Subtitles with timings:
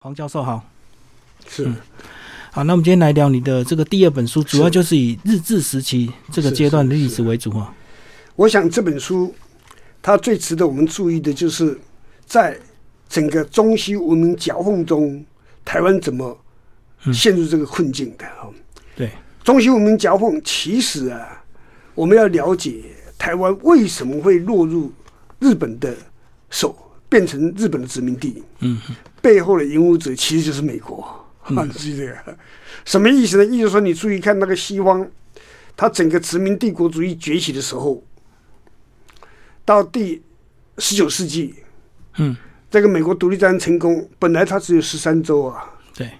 [0.00, 0.64] 黄教授好，
[1.48, 1.68] 是。
[2.52, 7.74] 好，那我们今天来聊你的这个第二本书，主要就是以日治时期这个阶段的历史为主啊。
[8.36, 9.34] 我想这本书
[10.00, 11.76] 它最值得我们注意的就是
[12.24, 12.56] 在
[13.08, 15.24] 整个中西文明夹缝中，
[15.64, 16.38] 台湾怎么
[17.12, 18.48] 陷入这个困境的哈。
[18.94, 19.10] 对，
[19.42, 21.42] 中西文明夹缝其实啊，
[21.96, 22.84] 我们要了解
[23.18, 24.92] 台湾为什么会落入
[25.40, 25.92] 日本的
[26.50, 28.44] 手，变成日本的殖民地。
[28.60, 28.80] 嗯，
[29.20, 31.24] 背后的引武者其实就是美国。
[31.56, 32.36] 啊，是这个
[32.84, 33.44] 什么意思呢？
[33.46, 35.08] 意思说，你注意看那个西方，
[35.74, 38.02] 它整个殖民帝国主义崛起的时候，
[39.64, 40.22] 到第
[40.76, 41.54] 十九世纪，
[42.18, 42.36] 嗯，
[42.70, 46.10] 这个美国独立战争成功，本来它只有十三州啊，对，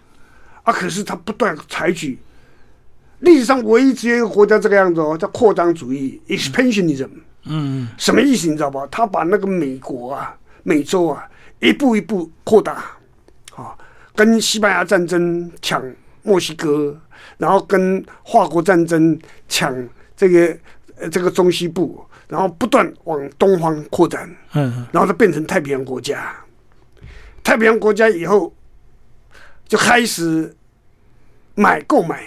[0.62, 2.18] 啊，可是它不断采取
[3.18, 7.10] 历史上唯一只有一个国家这个样子哦，叫扩张主义 （expansionism）。
[7.44, 8.48] 嗯，什么意思？
[8.48, 8.88] 你知道吧？
[8.90, 11.28] 他把那个美国啊、美洲啊
[11.60, 12.97] 一步一步扩大，啊，
[14.18, 15.80] 跟西班牙战争抢
[16.24, 17.00] 墨西哥，
[17.36, 19.16] 然后跟法国战争
[19.48, 19.72] 抢
[20.16, 20.58] 这个
[20.96, 26.34] 呃这个中西部，然后不断往东方扩展，嗯，然后它变成太平洋国家。
[27.44, 28.52] 太平洋国家以后
[29.68, 30.52] 就开始
[31.54, 32.24] 买购买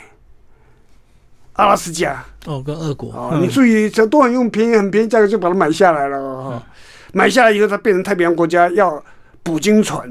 [1.53, 2.23] 阿拉斯加。
[2.45, 6.63] 哦，跟俄国，哦，你注意，这都很用便宜、很便宜价格就把它买下来了哦。
[7.11, 9.03] 买下来以后，它变成太平洋国家要
[9.43, 10.09] 捕鲸船、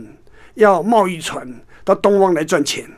[0.56, 1.50] 要贸易船
[1.94, 2.88] 到东方来赚钱，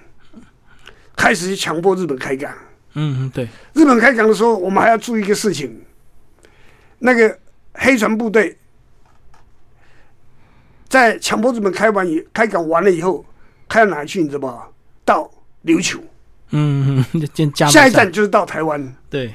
[1.17, 2.53] 开始强迫日本开港。
[2.95, 5.81] 嗯嗯，对，日本开港的时候，我们还要注意一个事情：
[6.99, 7.39] 那个
[7.73, 8.59] 黑船部队
[10.89, 13.25] 在强迫日本开完以开港完了以后，
[13.67, 14.23] 开到哪去？
[14.23, 14.65] 你知道吗？
[15.07, 15.31] 到
[15.65, 15.99] 琉球，
[16.51, 17.03] 嗯
[17.55, 18.95] 加下一站就是到台湾。
[19.09, 19.35] 对，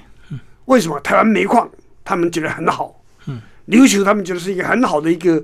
[0.66, 1.68] 为什么台湾煤矿
[2.06, 3.04] 他们觉得很好？
[3.26, 5.44] 嗯，琉球他们觉得是一个很好的一个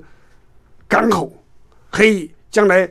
[0.86, 1.32] 港口，
[1.90, 2.88] 可以将来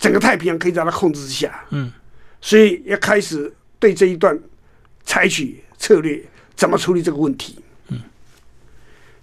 [0.00, 1.64] 整个太平洋可以在他控制之下。
[1.70, 1.92] 嗯，
[2.40, 4.36] 所以要开始对这一段
[5.04, 6.20] 采取策略，
[6.56, 7.62] 怎么处理这个问题？
[7.88, 8.00] 嗯，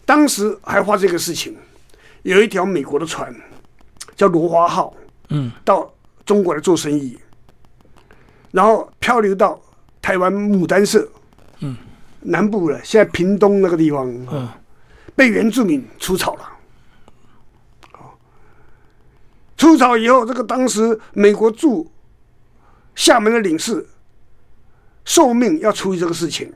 [0.06, 1.58] 当时还发生一个事情，
[2.22, 3.36] 有一条美国的船
[4.16, 4.96] 叫罗华号，
[5.30, 5.94] 嗯，到
[6.26, 7.18] 中国来做生意，
[8.52, 9.60] 然后漂流到
[10.02, 11.10] 台湾牡丹社。
[11.60, 11.76] 嗯
[12.20, 14.50] 南部了，现在屏东那个地方，嗯，
[15.16, 16.50] 被原住民除草了。
[19.58, 21.92] 出草以后，这个当时美国驻
[22.96, 23.86] 厦门的领事
[25.04, 26.54] 受命要处理这个事情。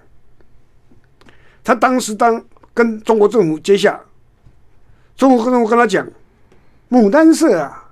[1.63, 3.99] 他当时当跟中国政府接洽，
[5.15, 6.07] 中国政府跟他讲，
[6.89, 7.85] 牡丹社啊，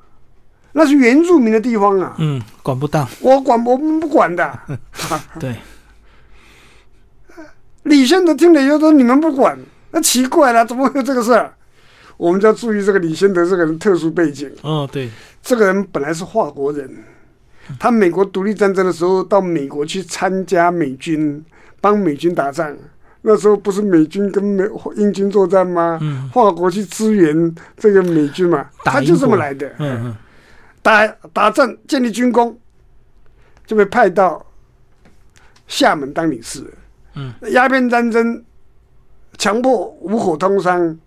[0.71, 4.59] 那是原住民的地方啊，嗯，管不到，我管我们不管的。
[5.39, 5.55] 对，
[7.83, 9.57] 李先德听了以后说：“你们不管，
[9.91, 11.53] 那奇怪了，怎么会有这个事儿？”
[12.19, 14.51] 我们就要注意这个李先德这个人特殊背景。
[14.61, 15.09] 哦，对，
[15.41, 16.89] 这个人本来是华国人，
[17.79, 21.41] 他美国独立战争的时候到美国去参加美军，
[21.79, 22.77] 帮美军打仗。
[23.21, 24.65] 那时候不是美军跟美
[24.97, 25.97] 英军作战吗？
[26.01, 29.65] 嗯华国去支援这个美军嘛，他就这么来的。
[29.77, 30.15] 嗯嗯，
[30.81, 32.59] 打打仗建立军功，
[33.65, 34.45] 就被派到
[35.67, 36.63] 厦门当领事。
[37.15, 38.43] 嗯，鸦片战争
[39.37, 40.97] 强迫五口通商，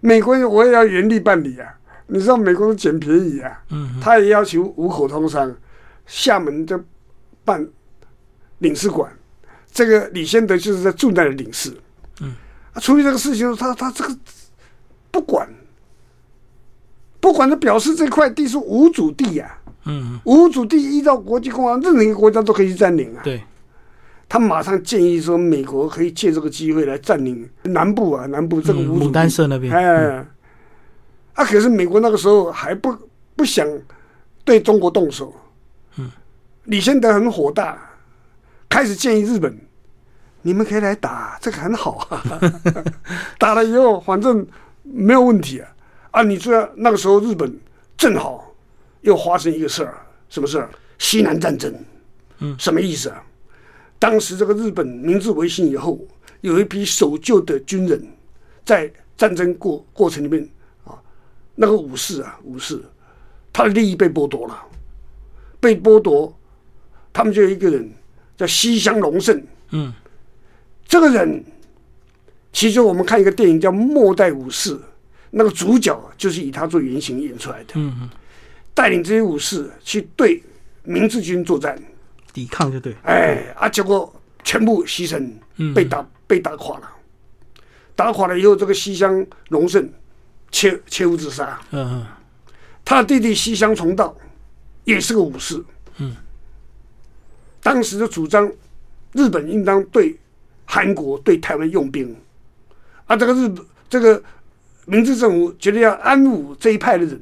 [0.00, 1.68] 美国我也要原地办理啊！
[2.08, 5.52] 你知道美国人捡便宜啊，嗯他也要求五口通商，
[6.06, 6.80] 厦门就
[7.44, 7.66] 办
[8.58, 9.10] 领事馆。
[9.72, 11.76] 这个李先德就是在驻那的领事。
[12.20, 12.34] 嗯，
[12.72, 14.16] 啊，处理这个事情，他他这个
[15.10, 15.48] 不管，
[17.20, 23.22] 不管，他表示这块地是无主地呀、嗯，无主地依照国际公约，任何一个国家都可以去占领啊。
[23.24, 23.42] 对，
[24.28, 30.26] 他马上建议说，美国可以借这个机会来占领南部啊，南部这个牡丹社那边，哎，
[31.34, 32.92] 啊，可是美国那个时候还不
[33.36, 33.66] 不想
[34.44, 35.32] 对中国动手。
[35.96, 36.10] 嗯，
[36.64, 37.78] 李先德很火大，
[38.68, 39.56] 开始建议日本，
[40.42, 42.22] 你们可以来打，这个很好啊。
[43.38, 44.44] 打了以后，反正
[44.82, 45.68] 没有问题啊。
[46.10, 47.56] 啊，你知道那个时候日本
[47.96, 48.52] 正好
[49.02, 49.94] 又发生一个事儿，
[50.28, 50.68] 什么事儿？
[50.98, 51.72] 西南战争。
[52.38, 53.22] 嗯，什么意思啊？
[53.98, 55.98] 当时这个日本明治维新以后，
[56.42, 58.06] 有一批守旧的军人，
[58.64, 60.46] 在战争过过程里面
[60.84, 60.98] 啊，
[61.54, 62.80] 那个武士啊，武士，
[63.52, 64.62] 他的利益被剥夺了，
[65.58, 66.32] 被剥夺，
[67.12, 67.90] 他们就有一个人
[68.36, 69.92] 叫西乡隆盛，嗯，
[70.86, 71.42] 这个人，
[72.52, 74.74] 其实我们看一个电影叫《末代武士》，
[75.30, 78.10] 那个主角就是以他做原型演出来的，嗯嗯，
[78.74, 80.42] 带领这些武士去对
[80.84, 81.82] 明治军作战，
[82.36, 85.72] 抵抗就对，哎啊，结果全部牺牲，嗯。
[85.72, 86.90] 被打被打垮了。
[87.94, 89.90] 打垮了以后，这个西乡隆盛
[90.50, 92.06] 切切腹自杀，嗯嗯，
[92.84, 94.14] 他的弟弟西乡重道
[94.84, 95.64] 也是个武士。
[95.96, 96.14] 嗯，
[97.62, 98.52] 当时的主张，
[99.12, 100.14] 日本应当对
[100.66, 102.14] 韩国、对台湾用兵，
[103.06, 104.22] 啊，这个日本这个
[104.84, 107.18] 明治政府觉得要安抚这一派的人，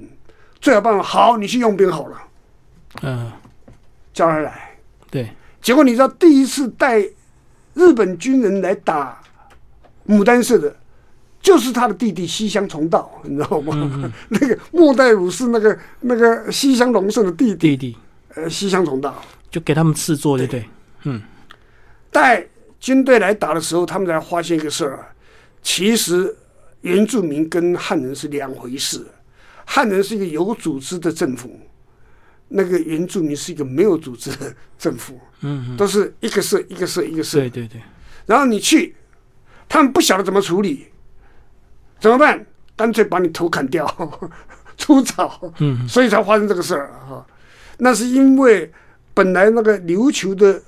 [0.60, 2.22] 最好办法，好，你去用兵好了，
[3.02, 3.30] 嗯，
[4.12, 4.63] 叫他来。
[5.14, 5.30] 对，
[5.62, 6.98] 结果你知道，第一次带
[7.74, 9.22] 日本军人来打
[10.08, 10.76] 牡丹社的，
[11.40, 14.12] 就是他的弟弟西乡重道， 你知道吗？
[14.28, 17.96] 那个末代武士，那个那个西乡隆盛的弟弟，弟弟
[18.34, 19.22] 呃，西乡重道
[19.52, 20.64] 就给他们制作，对不对？
[21.04, 21.22] 嗯，
[22.10, 22.44] 带
[22.80, 25.08] 军队来打的时候，他们才发现一个事儿啊，
[25.62, 26.34] 其实
[26.80, 29.06] 原住民跟汉人是两回事，
[29.64, 31.60] 汉人是一个有组织的政府。
[32.56, 37.82] 那个原住民是一个没有组织的政府，嗯，都是一个社一个社一个社，对对对，
[38.26, 38.94] 然后你去，
[39.68, 40.86] 他们不晓得怎么处理，
[41.98, 42.46] 怎么办？
[42.76, 43.84] 干脆把你头砍掉，
[44.78, 47.26] 出草，嗯，所以才发生这个事儿哈。
[47.78, 48.72] 那是因为
[49.12, 50.62] 本来那个琉球的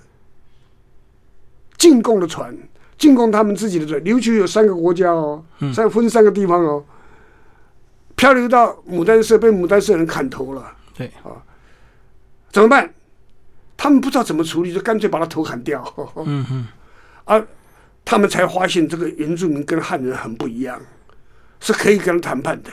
[1.78, 2.52] 进贡的船，
[2.98, 6.84] 进贡他们自己的船，琉球有三个国家哦，三分三个地方哦，
[8.16, 11.06] 漂流到牡丹社，被牡丹社人砍头了，对。
[11.22, 11.30] 啊，
[12.56, 12.90] 怎么办？
[13.76, 15.84] 他们不知道怎么处理，就干脆把他头砍掉。
[16.16, 16.66] 嗯嗯，
[17.26, 17.46] 啊，
[18.02, 20.80] 他们才发现这个原住民跟汉人很不一样，
[21.60, 22.70] 是可以跟他谈判的。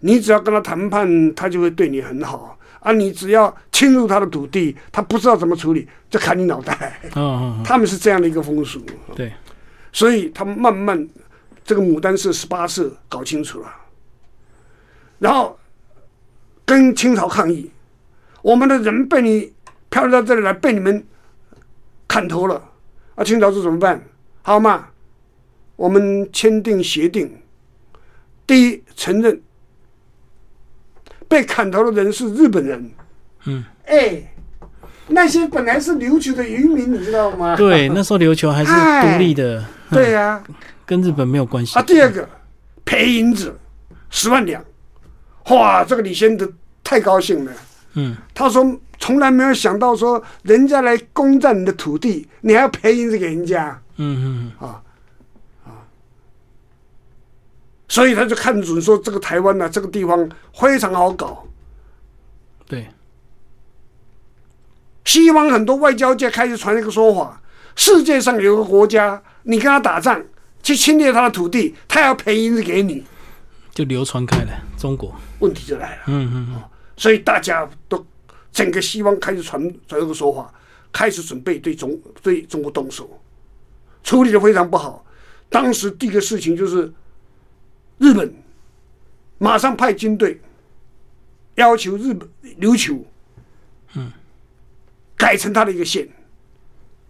[0.00, 2.90] 你只要跟他谈判，他就会对你很好啊。
[2.90, 7.00] 你只要侵入他的土地，他不知道怎么处理，就砍你脑袋。
[7.14, 8.84] 哦哦，他们是这样的一个风俗，
[9.14, 9.32] 对，
[9.92, 11.08] 所以他们慢慢
[11.62, 13.72] 这个牡丹社、十八社搞清楚了，
[15.20, 15.56] 然后
[16.64, 17.70] 跟清朝抗议，
[18.42, 19.52] 我们的人被你
[19.88, 21.04] 漂流到这里来，被你们
[22.06, 22.62] 砍头了，
[23.14, 24.02] 啊，清朝是怎么办？
[24.42, 24.88] 好嘛，
[25.76, 27.38] 我们签订协定，
[28.46, 29.40] 第一承认。
[31.28, 32.90] 被砍头的人是日本人，
[33.46, 34.22] 嗯，哎，
[35.06, 37.56] 那些本来是琉球的渔民，你知道吗？
[37.56, 40.44] 对，那时候琉球还是独立的，对呀、
[40.84, 41.78] 跟日本没有关系。
[41.78, 41.82] 啊，。
[41.82, 42.28] 第二个
[42.84, 43.58] 赔银子
[44.10, 44.62] 十万两，
[45.48, 46.46] 哇，这个李先德
[46.84, 47.52] 太高兴了。
[47.94, 54.82] 嗯，他说从来没有想到说人家来攻占你的土地，你还要赔银子给人家，嗯嗯啊
[57.88, 61.46] 所以他就看准说这个台湾呢、这个地方非常好搞，
[62.66, 62.88] 对，
[65.04, 67.42] 西方很多外交界开始传一个说法：
[67.76, 70.24] 世界上有个国家，你跟他打仗
[70.62, 73.04] 去侵略他的土地，他要赔银子给你，
[73.74, 74.50] 就流传开了。
[74.78, 76.02] 中国，问题就来了。
[76.06, 76.62] 嗯嗯嗯
[77.02, 78.06] 所以大家都
[78.52, 80.54] 整个西方开始传传这个说法，
[80.92, 83.20] 开始准备对中对中国动手，
[84.04, 85.04] 处理的非常不好。
[85.48, 86.92] 当时第一个事情就是
[87.98, 88.32] 日本
[89.38, 90.40] 马上派军队
[91.56, 92.28] 要求日本
[92.60, 93.04] 琉球，
[93.96, 94.12] 嗯，
[95.16, 96.08] 改成他的一个县，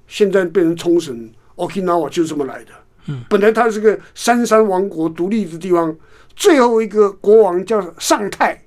[0.06, 2.72] 现在变成冲绳、Okinawa 就是这么来的。
[3.08, 5.94] 嗯，本来它是个三山王国独立的地方，
[6.34, 8.58] 最后一个国王叫上泰。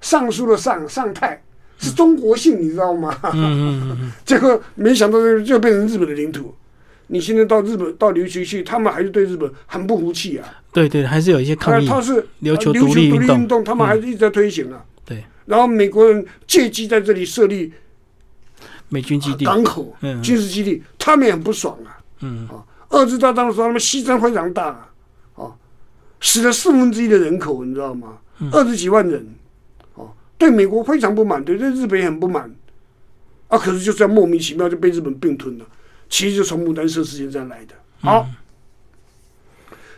[0.00, 1.42] 上书的上上泰
[1.78, 3.18] 是中国姓，你知道吗？
[3.32, 6.54] 嗯嗯嗯 结果没想到就就变成日本的领土。
[7.10, 10.46] 你现在到日本到琉球去，他们还是对日本很不服气啊。
[10.72, 11.86] 对对，还是有一些抗议。
[11.86, 14.84] 他他是琉球呃独立运动他们还是一直在推行啊。
[15.06, 17.72] 对，然后美国人借机在这里设立
[18.90, 19.46] 美军基地。
[19.46, 21.96] 港口、嗯军事基地，他们也很不爽啊。
[22.20, 24.90] 嗯啊，二次大战的时候，他们牺牲非常大啊，
[25.34, 25.52] 啊
[26.20, 28.18] 死了四分之一的人口，你知道吗？
[28.40, 29.26] 嗯二十几万人，哦，
[30.38, 32.50] 对美国非常不满，对对日本也很不满，
[33.48, 35.66] 啊，可是就这样莫名其妙就被日本并吞了，
[36.08, 37.74] 其实就从牡丹社事件这样来的。
[38.00, 38.26] 好，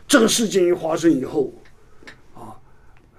[0.09, 1.52] 这个事件一发生以后，
[2.35, 2.56] 啊，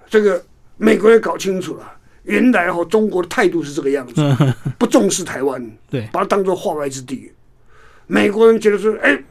[0.08, 0.44] 这个
[0.76, 1.92] 美国也搞清楚了，
[2.24, 4.20] 原来哦中国的态度是这个样子，
[4.76, 7.30] 不重视台湾， 对把它当做化外之地。
[8.08, 9.22] 美国人觉得说，哎，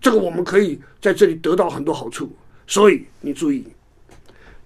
[0.00, 2.30] 这个我们可以在这里得到很多好处，
[2.66, 3.64] 所以你注意，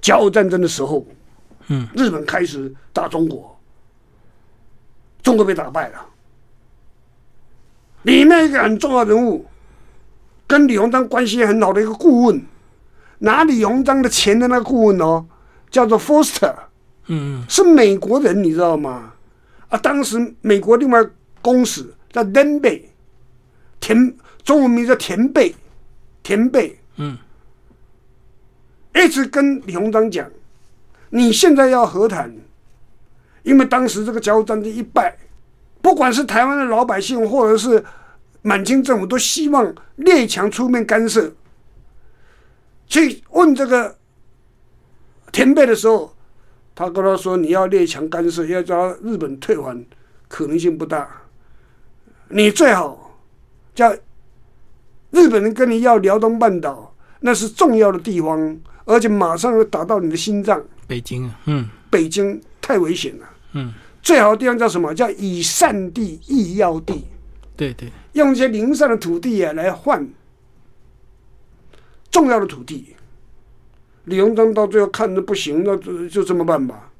[0.00, 1.06] 甲午战争的时候，
[1.68, 3.58] 嗯，日本开始打中国，
[5.22, 6.06] 中国被打败了。
[8.02, 9.46] 里面一个很重要人物，
[10.46, 12.44] 跟李鸿章关系很好的一个顾问，
[13.18, 15.24] 拿李鸿章的钱的那个顾问哦，
[15.70, 16.54] 叫做 Foster。
[17.06, 19.12] 嗯是美国人，你知道吗？
[19.68, 21.04] 啊，当时美国另外
[21.40, 22.88] 公使叫登贝，
[23.80, 25.54] 田中文名叫田贝，
[26.22, 26.78] 田贝。
[26.96, 27.18] 嗯。
[28.94, 30.30] 一直跟李鸿章讲，
[31.14, 32.34] 你现在要和谈，
[33.42, 35.14] 因为当时这个甲午战争一败，
[35.82, 37.84] 不管是台湾的老百姓或者是
[38.40, 41.30] 满清政府，都希望列强出面干涉。
[42.86, 43.98] 去问这个
[45.30, 46.14] 田贝的时候，
[46.74, 49.84] 他跟他说你要列强干涉，要叫日本退还，
[50.28, 51.22] 可能性不大。
[52.28, 53.20] 你最好
[53.74, 53.92] 叫
[55.10, 56.91] 日本人跟你要辽东半岛，
[57.22, 60.62] 那是重要的地方，而且马上要打到你的心脏。
[60.86, 63.26] 北京啊，嗯北京太危险了。
[63.52, 64.92] 嗯，最好的地方叫什么？
[64.92, 67.04] 叫以善地易要地，
[67.56, 70.06] 对对，用一些零散的土地啊来换
[72.10, 72.94] 重要的土地。
[74.06, 76.90] 李鸿章到最后看着不行，那就就这么办吧。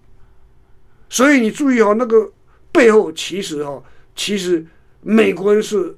[1.09, 2.31] 所以你注意哦，那个
[2.71, 3.83] 背后其实哦，
[4.15, 4.65] 其实
[5.01, 5.95] 美国人是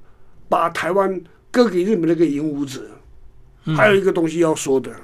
[0.48, 2.80] 把台湾割给日本那个引武者。
[3.76, 4.94] 还有一个东西要说的，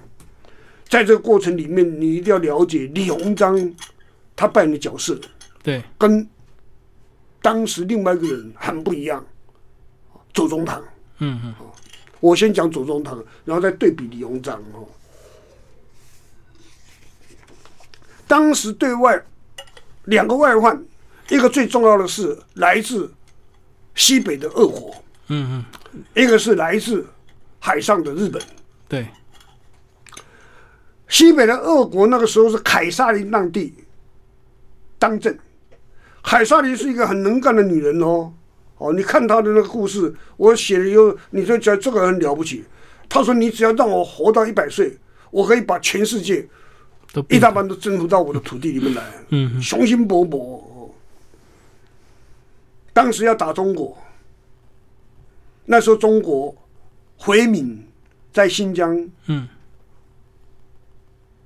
[0.88, 3.74] 在这个过程里面，你一定要了解李鸿章
[4.36, 5.18] 他扮演的角色。
[5.62, 6.28] 对，跟
[7.40, 9.24] 当时另外一个人很不一样，
[10.34, 10.82] 左宗棠。
[11.18, 11.54] 嗯嗯，
[12.20, 14.88] 我先讲左宗棠，然后再对比李鸿章哦。
[18.26, 19.22] 当时对外
[20.04, 20.82] 两个外患，
[21.28, 23.12] 一个最重要的是来自
[23.94, 24.94] 西北的恶火，
[25.28, 27.06] 嗯嗯，一个是来自
[27.60, 28.42] 海上的日本。
[28.88, 29.06] 对，
[31.06, 33.72] 西北的俄国那个时候是凯撒琳当地
[34.98, 35.38] 当政，
[36.24, 38.32] 凯撒琳是一个很能干的女人哦。
[38.78, 42.64] 哦，你看她的那个故事，我写了以后，你就觉得这个很了不起。
[43.08, 44.96] 她说：“你只要让我活到一百岁，
[45.30, 46.48] 我可以把全世界
[47.12, 50.38] 都一大半都征服到我的土地里面来。”嗯雄心勃勃。
[50.38, 50.90] 哦
[52.92, 53.96] 当时要打中国，
[55.64, 56.54] 那时候中国
[57.22, 57.86] 回民
[58.32, 59.46] 在新疆嗯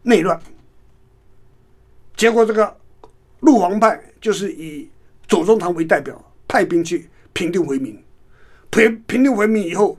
[0.03, 0.41] 内乱，
[2.15, 2.77] 结果这个
[3.41, 4.89] 陆王派就是以
[5.27, 8.01] 左宗棠为代表，派兵去平定回民。
[8.71, 9.99] 平平定回民以后，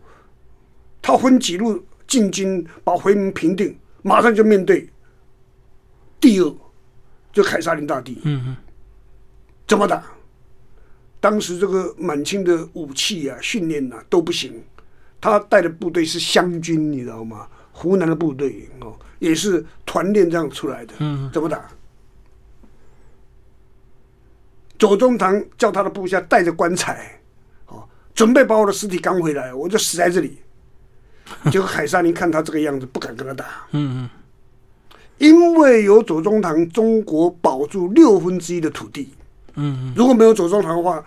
[1.02, 4.88] 他分几路进京，把回民平定，马上就面对
[6.22, 6.56] 第二，
[7.34, 8.22] 就凯撒林大帝。
[8.24, 8.56] 嗯嗯，
[9.68, 10.02] 怎么打？
[11.20, 14.64] 当时这个满清的武器啊、训练啊都不行，
[15.32, 17.48] 他带的部队是湘军，你知道吗？
[17.72, 20.94] 湖南的部队哦，也是团练这样出来的。
[21.00, 21.66] 嗯，怎么打？
[24.78, 27.20] 左宗棠叫他的部下带着棺材，
[27.68, 30.38] 哦，准备把我的尸体扛回来，我就死在这里。
[31.52, 33.46] 结果海沙林看他这个样子，不敢跟他打。
[33.72, 34.10] 嗯嗯，
[35.18, 39.14] 因为有左宗棠，中国保住六分之一的土地。
[39.56, 41.04] 嗯嗯，如果没有左宗棠的话，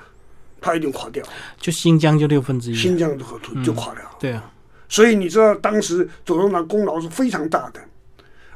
[0.60, 1.24] 他一定垮掉，
[1.58, 4.02] 就新疆就六分之一，新疆的土就垮掉。
[4.18, 4.50] 对啊，
[4.88, 7.80] 所以你知道，当时左宗棠功劳是非常大的。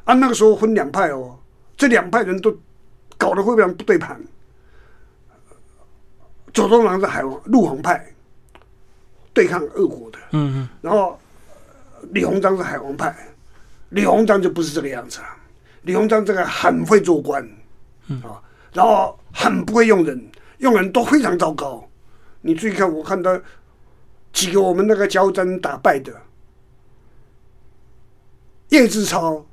[0.03, 1.39] 啊，那个时候分两派哦，
[1.77, 2.53] 这两派人都
[3.17, 4.21] 搞得非常不对盘。
[6.53, 8.05] 左宗棠是海王陆皇派，
[9.33, 11.17] 对抗俄国的，嗯嗯，然后
[12.11, 13.15] 李鸿章是海王派，
[13.89, 15.27] 李鸿章就不是这个样子了。
[15.83, 17.41] 李鸿章这个很会做官，
[18.21, 18.37] 啊，
[18.73, 20.29] 然后很不会用人，
[20.59, 21.89] 用人都非常糟糕。
[22.43, 23.39] 你注意看，我看到
[24.31, 26.13] 几个我们那个交战打败的
[28.69, 29.45] 叶志超，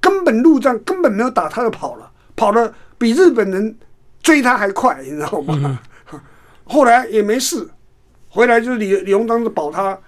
[0.00, 3.78] 根本陆战根本没有打，他就跑了，跑了比日本人
[4.22, 5.80] 追他还快，你知道吗？
[6.64, 7.68] 后来也没事，
[8.28, 9.98] 回来就是李李鸿章是保他，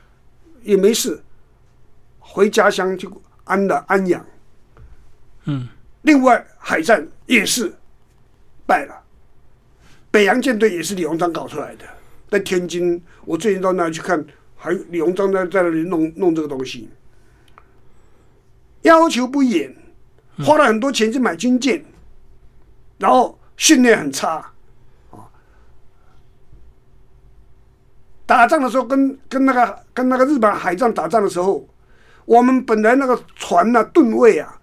[0.63, 1.23] 也没事，
[2.19, 3.11] 回家乡就
[3.45, 4.25] 安了安养。
[5.45, 5.69] 嗯，
[6.03, 7.73] 另外海战也是
[8.67, 8.95] 败了，
[10.11, 11.85] 北洋舰队也是李鸿章搞出来的。
[12.35, 14.27] 在天津，我最近到那里去看，
[14.57, 16.91] 还李鸿章在在那里弄弄这个东西，
[18.83, 19.73] 要求不严，
[20.45, 21.85] 花了很多钱去买军舰，
[22.99, 24.51] 然后训练很差，
[25.13, 25.31] 啊，
[28.27, 31.65] 打仗的时候跟跟那个跟那个日本海战打仗的时候，
[32.25, 34.61] 我们本来那个船呐、吨位啊，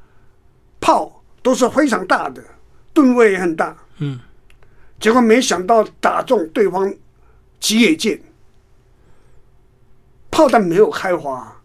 [0.82, 2.44] 炮都是非常大的，
[2.94, 4.20] 吨位也很大，嗯，
[5.00, 6.94] 结果没想到打中对方
[7.62, 8.22] 吉野舰，
[10.30, 11.62] 炮弹没有开花，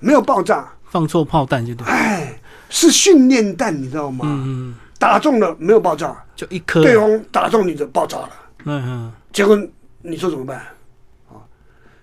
[0.00, 4.24] 没有爆炸，放错炮弹就对，哎，是训练弹，你知道吗？
[4.26, 8.30] 嗯嗯，打中了没有爆炸，就一颗，对方打中你的爆炸了，
[8.64, 9.56] 嗯嗯，结果
[10.02, 10.58] 你说怎么办？
[11.28, 11.36] 啊，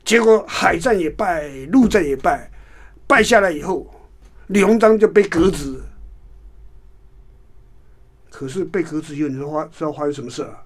[0.06, 2.50] 结果海战也败，陆战也败，
[3.08, 3.92] 败下来以后，
[4.48, 5.82] 李鸿章就被革职。
[8.30, 10.62] 可是被革职以后，你知道发知道发生什么事啊？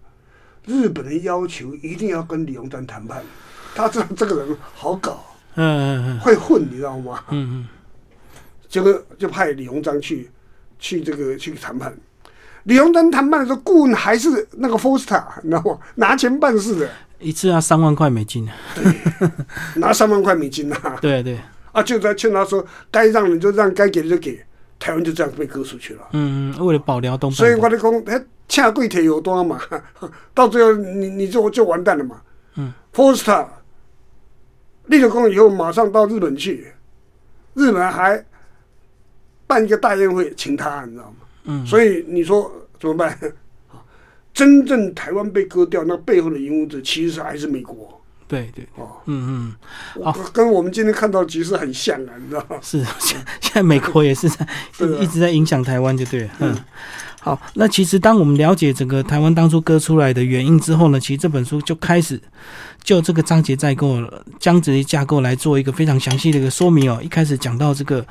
[0.70, 3.24] 日本人要求一定要跟李鸿章谈判，
[3.74, 7.24] 他知道这个人好搞，嗯嗯嗯会混，你知道吗？
[7.32, 7.68] 嗯嗯
[8.68, 10.30] 结果就派李鸿章去
[10.78, 11.92] 去这个去谈判。
[12.66, 15.80] 李鸿章谈判的时候，顾问还是那个 Foster，你知道吗？
[15.96, 18.48] 拿钱办事的，嗯，一次要三万块美金，
[19.78, 20.98] 拿三万块美金啊！
[21.02, 21.40] 对对，
[21.72, 24.40] 啊，就在劝他说，该让的就让，该给的就给。
[24.79, 26.07] 台湾就这样被割出去了。
[26.13, 29.59] 嗯嗯，为了保辽东，所以我的讲，哎，恰贵铁有多嘛，
[30.33, 32.21] 到最后你你就就完蛋了嘛。
[32.55, 33.48] 嗯 f o r s t e r
[34.88, 36.74] 立了功以后，马上到日本去，
[37.53, 38.24] 日本还
[39.45, 41.17] 办一个大宴会请他，你知道吗？
[41.43, 43.17] 嗯，所以你说怎么办？
[44.33, 47.99] 真正台湾被割掉，那背后的引武者其实还是美国
[48.29, 49.55] 对对，哦，嗯
[49.98, 52.57] 嗯，好跟我们今天看到的局势很像啊，你知道吗？
[52.62, 54.48] 是，现 现在美国也是在
[55.01, 56.29] 一直在影响台湾，就对了。
[56.38, 56.55] 嗯，
[57.21, 62.21] 好，那其实当我们了解整个台湾当初割出来的原因之后呢，其实这本书就开始
[62.83, 63.98] 就这个章节架构、
[64.39, 67.00] 章节架构来做一个非常详细的一个说明哦。
[67.03, 68.05] 一开始讲到这个，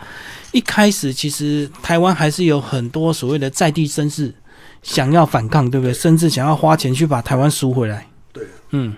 [0.50, 4.34] 一开始其实台湾还是有很多所谓的在地绅士
[4.82, 5.94] 想要反抗，对不对？
[5.94, 8.04] 甚至想要花钱去把台湾赎回来。
[8.32, 8.94] 对，嗯，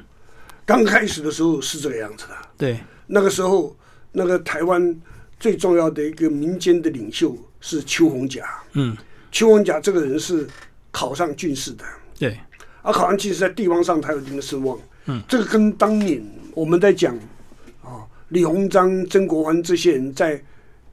[0.70, 2.34] 刚开始的时候是这个样子的。
[2.56, 3.76] 对，那个时候，
[4.12, 4.96] 那个台湾
[5.40, 8.44] 最重要的一个民间的领袖是邱宏甲。
[8.74, 8.96] 嗯，
[9.32, 10.46] 邱宏甲这个人是
[10.92, 11.84] 考上进士的，
[12.16, 12.38] 对，
[12.82, 14.78] 而考上进士在地方上他有一定的声望。
[15.06, 16.24] 嗯，这个跟当年
[16.54, 17.16] 我们在讲
[17.82, 20.40] 啊，李鸿章、曾国藩这些人在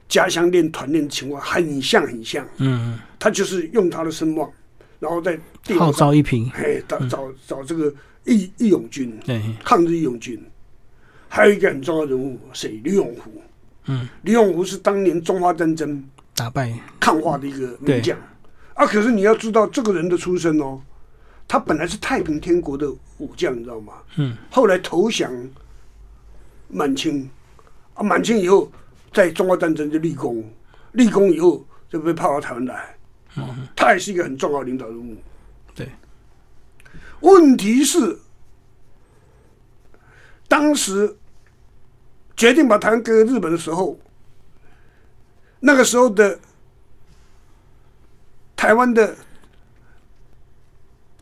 [0.10, 2.44] 家乡练团练的情况很像很像。
[2.58, 4.52] 嗯，他就是用他的声望，
[5.00, 7.94] 然后在地号召一批，哎，找找找这个
[8.28, 10.40] 义义勇军，对，抗日义勇军。
[11.30, 12.80] 还有一个很重要的人物，谁？
[12.84, 13.32] 李永福。
[13.86, 16.04] 嗯，李永福是当年中华战争
[16.36, 18.18] 打败，抗化的一个名将。
[18.74, 20.80] 啊，可是你要知道这个人的出身哦，
[21.48, 23.94] 他本来是太平天国的武将，你知道吗？
[24.18, 25.32] 嗯，后来投降
[26.68, 27.30] 满清，
[27.94, 28.72] 啊，满清以后
[29.12, 30.44] 在中华战争就立功，
[30.92, 32.96] 立功以后就被派到台湾来。
[33.36, 35.16] 哦，他也是一个很重要的领导人物。
[35.74, 35.90] 对，
[37.22, 38.20] 问题是，
[40.48, 41.18] 当时
[42.36, 43.98] 决定把台湾割给日本的时候，
[45.60, 46.40] 那个时候的
[48.56, 49.16] 台湾的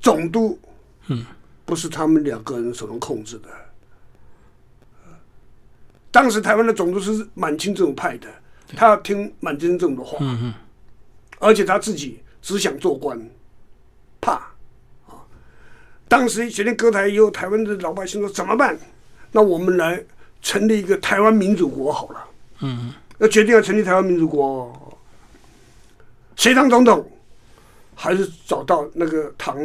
[0.01, 0.59] 总督，
[1.07, 1.25] 嗯，
[1.65, 3.49] 不是他们两个人所能控制的。
[6.11, 8.27] 当时台湾的总督是满清这种派的，
[8.75, 10.53] 他要听满清这种的话，嗯嗯，
[11.39, 13.19] 而且他自己只想做官，
[14.21, 14.54] 怕啊。
[16.15, 18.77] 当时决定割台以后，台湾的老百姓说怎么办？
[19.33, 20.01] 那我们来
[20.41, 22.25] 成立一个台湾民主国好了。
[22.61, 24.97] 嗯，要决定要成立台湾民主国，
[26.37, 27.05] 谁当总统？
[27.93, 29.57] 还是找到那个唐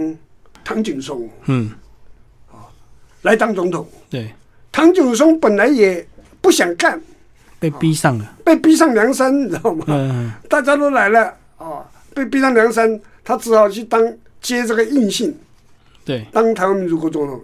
[0.65, 1.71] 唐景松嗯，
[3.23, 3.89] 来当总统。
[4.11, 4.35] 对，
[4.73, 6.05] 唐景松本来也
[6.41, 7.01] 不想干，
[7.61, 9.85] 被逼上了，被逼上梁山， 你知道吗？
[9.87, 14.03] 嗯，大家都来了啊，被逼上梁山，他只好去当
[14.41, 15.33] 接这个印信，
[16.11, 17.40] 对，当台湾民主国总统。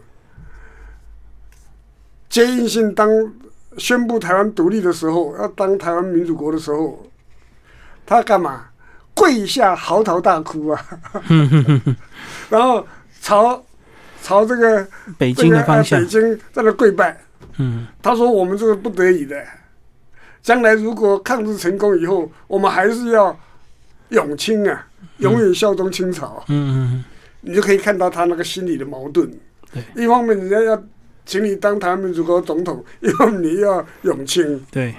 [2.29, 3.09] 接印信当
[3.79, 7.07] 宣布台湾独立的时候，要当台湾民主国的时候，
[8.05, 8.64] 他干嘛？
[9.14, 10.85] 跪下嚎啕大哭啊！
[12.50, 12.85] 然后
[13.20, 13.64] 朝
[14.20, 14.85] 朝这个
[15.16, 17.16] 北京的方向北，京在那跪拜。
[17.59, 19.42] 嗯，他说：“我们这个不得已的，
[20.42, 23.38] 将来如果抗日成功以后，我们还是要
[24.09, 24.87] 永清啊，
[25.18, 26.44] 永远效忠清朝。
[26.48, 27.05] 嗯嗯
[27.46, 29.30] 你就可以看到他那个心理的矛盾。
[29.72, 30.85] 对，一方面人家要
[31.24, 34.61] 请你当台湾民主国总统， 一方面你要永清。
[34.70, 34.94] 对，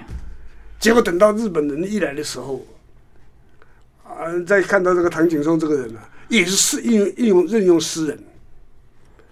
[0.79, 2.65] 结果等到日本人一来的时候，
[4.03, 8.17] 啊，再看到这个唐景崧这个人啊，也是是应用应用任用诗人，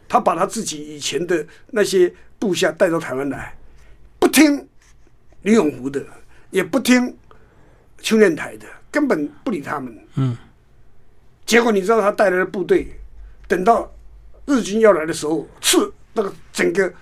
[0.07, 3.55] 他把他自己以前的那些部下带到台湾来，
[4.19, 4.67] 不听
[5.43, 6.05] 李永福的，
[6.51, 7.15] 也不听
[8.01, 9.97] 邱念台的，根本不理他们。
[10.15, 10.35] 嗯，
[11.45, 12.87] 结果你知道他带来的部队，
[13.47, 13.91] 等到
[14.45, 16.93] 日军要来的时候，刺那个整个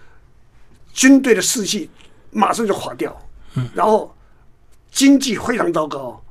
[0.94, 1.90] 军队的士气
[2.32, 3.16] 马上就垮掉，
[3.56, 4.16] 嗯，然后
[4.92, 6.24] 经济非常糟糕，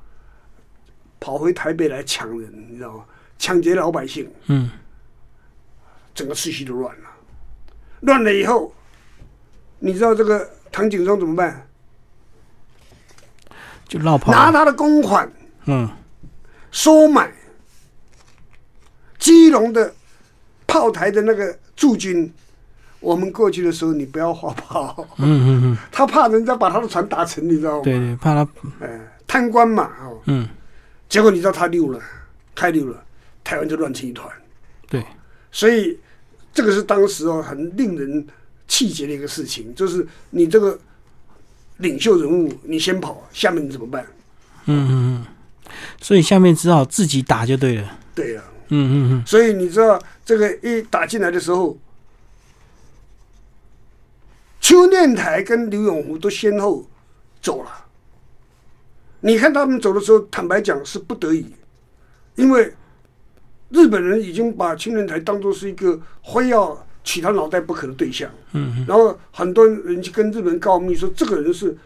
[1.21, 3.05] 跑回台北来抢人，你知道吗？
[3.39, 4.71] 抢劫老百姓，嗯，
[6.15, 7.09] 整个秩序都乱了。
[8.01, 8.75] 乱了以后，
[9.79, 11.69] 你知道这个唐景崧怎么办？
[13.89, 15.31] 就绕跑，拿他的公款
[15.67, 15.89] 嗯，
[16.71, 17.33] 收买
[19.19, 19.95] 基隆的
[20.73, 22.33] 炮台的那个驻军。
[22.99, 27.83] 我们过去的时候，你不要划炮，嗯嗯嗯，他怕人家把他的船打沉，你知道吗？
[27.83, 28.49] 对对，怕他，
[28.81, 30.49] 哎，贪官嘛，哦，嗯，
[31.09, 32.01] 结果你知道他溜了，
[32.55, 33.03] 开溜了，
[33.43, 34.27] 台湾就乱成一团。
[34.89, 35.05] 对，
[35.51, 35.99] 所以
[36.55, 38.25] 这个是当时哦很令人
[38.69, 40.79] 气结的一个事情，就是你这个
[41.79, 44.07] 领袖人物，你先跑，下面你怎么办？
[44.67, 45.27] 嗯嗯嗯，
[46.01, 51.77] 所以下面只好自己打就对了，对呀、嗯嗯嗯所以你知道这个一打进来的时候，
[54.61, 56.89] 邱念台跟刘永福都先后
[57.43, 57.71] 走了，
[59.21, 61.47] 你看他们走的时候，坦白讲是不得已，
[62.37, 62.73] 因为
[63.69, 68.31] 日本人已经把青年台当做是一个非要取他脑袋不可的对象。
[68.53, 71.77] 嗯然后很多人去跟日本人告密说，这个人是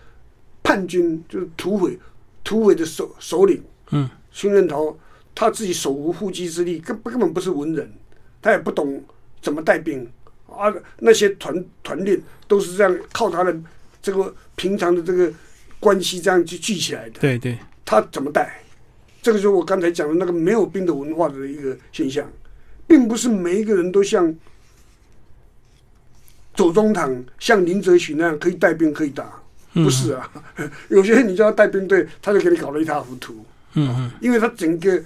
[0.62, 1.98] 叛军，就是土匪，
[2.44, 3.62] 土匪的首首领。
[3.90, 4.96] 嗯，孙仁桃
[5.36, 7.92] 他自己手无缚鸡之力，根根本不是文人，
[8.40, 9.00] 他也不懂
[9.42, 10.10] 怎么带兵
[10.48, 10.72] 啊。
[10.98, 13.54] 那些团团练都是这样靠他的
[14.00, 15.30] 这个平常的这个
[15.78, 17.20] 关系这样去聚起来的。
[17.20, 18.62] 对对，他怎么带？
[19.20, 22.26] 这个就是我刚才讲的那个没有兵的文化的一个现象，
[22.86, 24.34] 并不是每一个人都像
[26.54, 29.42] 左宗棠、像林则徐那样可以带兵可以打，
[29.74, 30.30] 不是啊。
[30.88, 33.44] 有些人你叫他带兵队，他就给你搞得一塌糊涂，
[33.74, 35.02] 嗯嗯因为他整个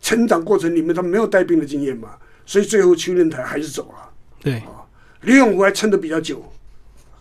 [0.00, 4.10] 成长过程里面他没有带兵的经验嘛，所以最后邱任台还是走了。
[4.40, 4.86] 对啊，
[5.22, 6.52] 李永福还撑得比较久，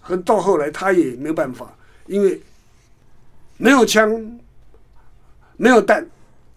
[0.01, 2.39] 可到后来他也没有办法，因为
[3.57, 4.39] 没有枪，
[5.57, 6.05] 没有弹，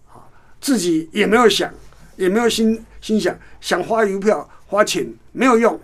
[0.07, 0.21] 啊，
[0.61, 1.73] 自己也没有想，
[2.15, 5.79] 也没有心心想想花邮票花钱没有用，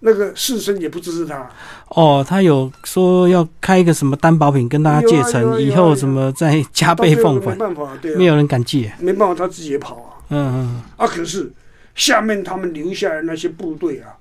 [0.00, 1.50] 那个士绅也不支持他，
[1.88, 8.92] 哦，他有说要开一个什么担保品跟大家借成，啊啊以后什么再加倍奉还，没办法，对、啊，没有人敢借。
[8.98, 10.10] 没办法，他自己也跑啊。
[10.28, 11.50] 嗯嗯啊，可是
[11.94, 14.12] 下面他们留下来那些部队啊，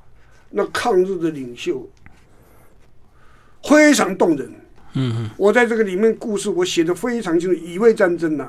[0.51, 1.88] 那抗日的领袖
[3.63, 4.49] 非常动人。
[4.93, 5.29] 嗯嗯。
[5.35, 8.47] 我在这个里面故事我写的非常清楚，乙未战争呐、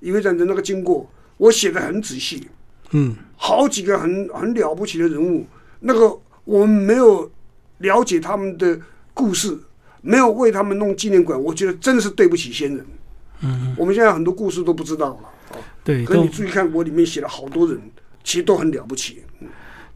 [0.00, 1.08] 乙未战争那个经过，
[1.38, 2.48] 我写的很仔细，
[2.90, 3.16] 嗯。
[3.38, 5.46] 好几个很很了不起的人物，
[5.80, 7.30] 那个我们没有
[7.78, 8.80] 了解他们的
[9.12, 9.58] 故事，
[10.00, 12.86] 没有为他们弄纪念馆，我觉得真的是对不起先人。
[13.42, 15.18] 嗯，我们现在很多故事都不知道了。
[15.52, 17.78] 哦对，可你注意看，我里面写了好多人，
[18.24, 19.22] 其实都很了不起。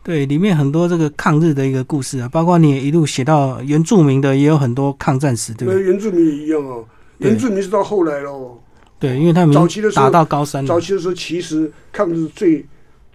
[0.03, 5.83] 对，里面很多这个抗日的一个故事啊，包括你也一路写到原住民的，也有很多抗战史，对不对？
[5.83, 6.85] 原住民也一样哦，
[7.19, 8.63] 原住民是到后来咯。
[8.99, 10.65] 对，因为他们早期的时候打到高山。
[10.67, 12.65] 早期的时候，其实抗日最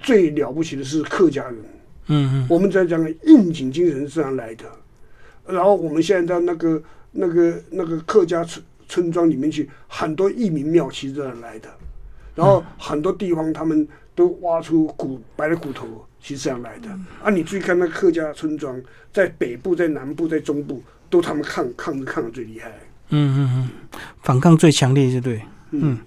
[0.02, 1.56] 最了不起的是客家人。
[2.08, 4.66] 嗯嗯我们在讲的应景精神是这样来的。
[5.48, 11.70] 然后我们现在到那个那个那个客家村村庄里面去，很多义民庙其实这样来的。
[12.36, 16.90] 然后很多地方他们都挖出骨白的骨头，其实这样来的。
[17.24, 18.82] 啊，你注意看那客家村庄，
[19.14, 22.72] 在北部、在南部、在中部，都他们抗抗日抗的最厉害。
[23.10, 25.42] 嗯嗯嗯，反抗最强烈，就对。
[25.72, 25.98] 嗯，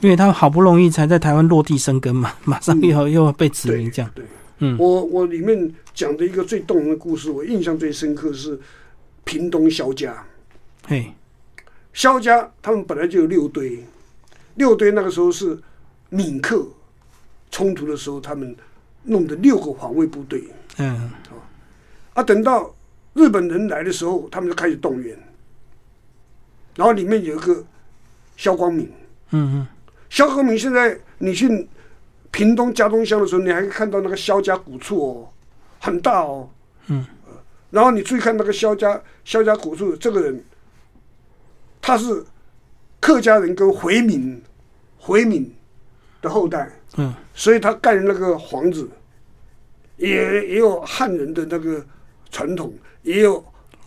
[0.00, 4.10] 因为他好不容易才在台湾落地生根嘛，马上又又被殖民这样。
[4.14, 4.24] 对，
[4.58, 8.58] 嗯我我里面讲的一个最动人的故事，我印象最深刻是
[9.24, 10.24] 屏东萧家。
[10.86, 11.12] 嘿，
[11.92, 13.84] 萧家他们本来就有六堆，
[14.54, 15.58] 六堆那个时候是
[16.08, 16.66] 闽客
[17.50, 18.56] 冲突的时候，他们
[19.04, 20.44] 弄的六个防卫部队
[20.78, 21.10] 嗯
[22.14, 22.22] 啊。
[22.22, 22.74] 等到
[23.14, 25.18] 日本人来的时候，他们就开始动员，
[26.76, 27.64] 然后里面有一个
[28.36, 28.90] 萧光明。
[29.30, 29.66] 嗯嗯
[30.08, 31.68] 萧光明现在你去
[32.36, 35.28] 屏东嘉东乡的时候，你还看到那个萧家古厝哦，
[35.80, 36.50] 很大哦。
[36.88, 37.06] 嗯。
[37.70, 40.44] 然后你注意看那个萧家萧家古厝这个人，
[41.80, 42.22] 他是
[43.00, 44.42] 客家人跟回民
[44.98, 45.50] 回民
[46.20, 47.14] 的后代，嗯。
[47.32, 48.86] 所以他盖的那个房子
[49.96, 51.82] 也也有汉人的那个
[52.30, 52.70] 传统，
[53.00, 53.42] 也有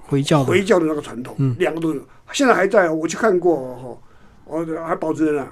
[0.07, 1.55] 回教回教的那个传统，嗯。
[1.59, 4.01] 两个都有，现在还在哦，我去看过哦，
[4.45, 5.47] 哦，还保存着呢。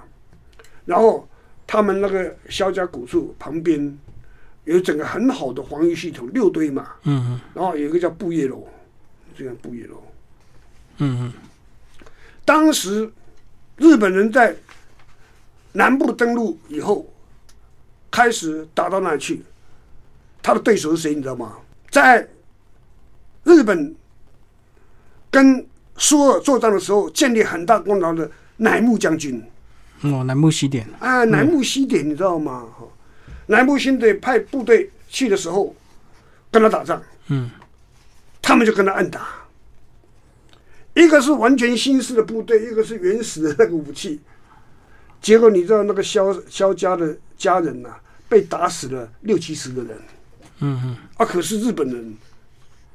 [0.83, 1.29] 然后
[1.67, 3.99] 他们那个萧家古厝旁边
[4.63, 8.65] 有整个很好的防御系统，六堆嘛，嗯嗯然后有一个叫布叶楼，
[9.37, 10.01] 这样布叶楼。
[10.99, 11.33] 嗯嗯
[12.45, 13.11] 当时
[13.75, 14.55] 日本人在
[15.73, 17.05] 南部登陆以后，
[18.09, 19.43] 开始打到那里去，
[20.41, 21.13] 他的对手是谁？
[21.13, 21.57] 你知道吗？
[21.91, 22.27] 在
[23.43, 23.93] 日本
[25.29, 29.51] 跟苏俄作战的时候，建立很大功劳的乃木将军嗯，
[30.01, 30.87] 哦，南部西点。
[30.99, 32.67] 啊，南木西点，你知道吗？
[32.77, 32.87] 哈
[33.47, 35.75] 南木新队派部队去的时候，
[36.51, 37.49] 跟他打仗，嗯
[38.41, 39.27] 他们就跟他暗打。
[40.93, 44.19] 一个是完全新式的部队，一个是原始的那个武器。
[45.21, 47.95] 结果你知道那个肖肖家的家人呐、
[48.29, 49.97] 被打死了六七十个人
[50.59, 51.25] 嗯嗯啊！
[51.25, 52.15] 可是日本人，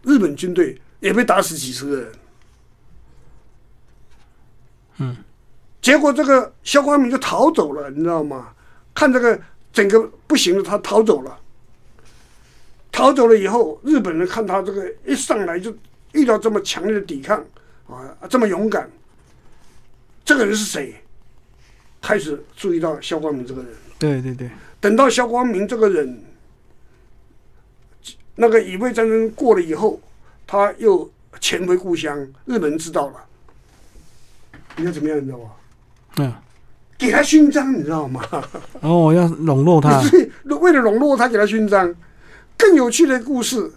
[0.02, 2.12] 日本军队也被打死几十个人。
[4.98, 5.16] 嗯，
[5.82, 8.54] 结果这个萧光明就逃走了，你知道吗？
[8.94, 9.38] 看这个
[9.72, 11.38] 整个不行了，他逃走了。
[12.92, 15.74] 逃走了以后，日本人看他这个一上来就
[16.12, 17.44] 遇到这么强烈的抵抗
[17.88, 18.88] 啊，这么勇敢，
[20.24, 20.94] 这个人是谁？
[22.00, 23.72] 开始注意到肖光明这个人。
[23.98, 24.50] 对对对。
[24.80, 26.22] 等到肖光明这个人，
[28.36, 30.00] 那个乙未战争过了以后，
[30.46, 33.24] 他又潜回故乡，日本人知道了，
[34.76, 35.50] 你看怎么样，你知道吗？
[36.16, 36.32] 嗯，
[36.98, 38.22] 给他勋章，你知道吗？
[38.80, 40.02] 哦，要笼络他，
[40.60, 41.94] 为了笼络他，给他勋章。
[42.56, 43.72] 更有趣的故事，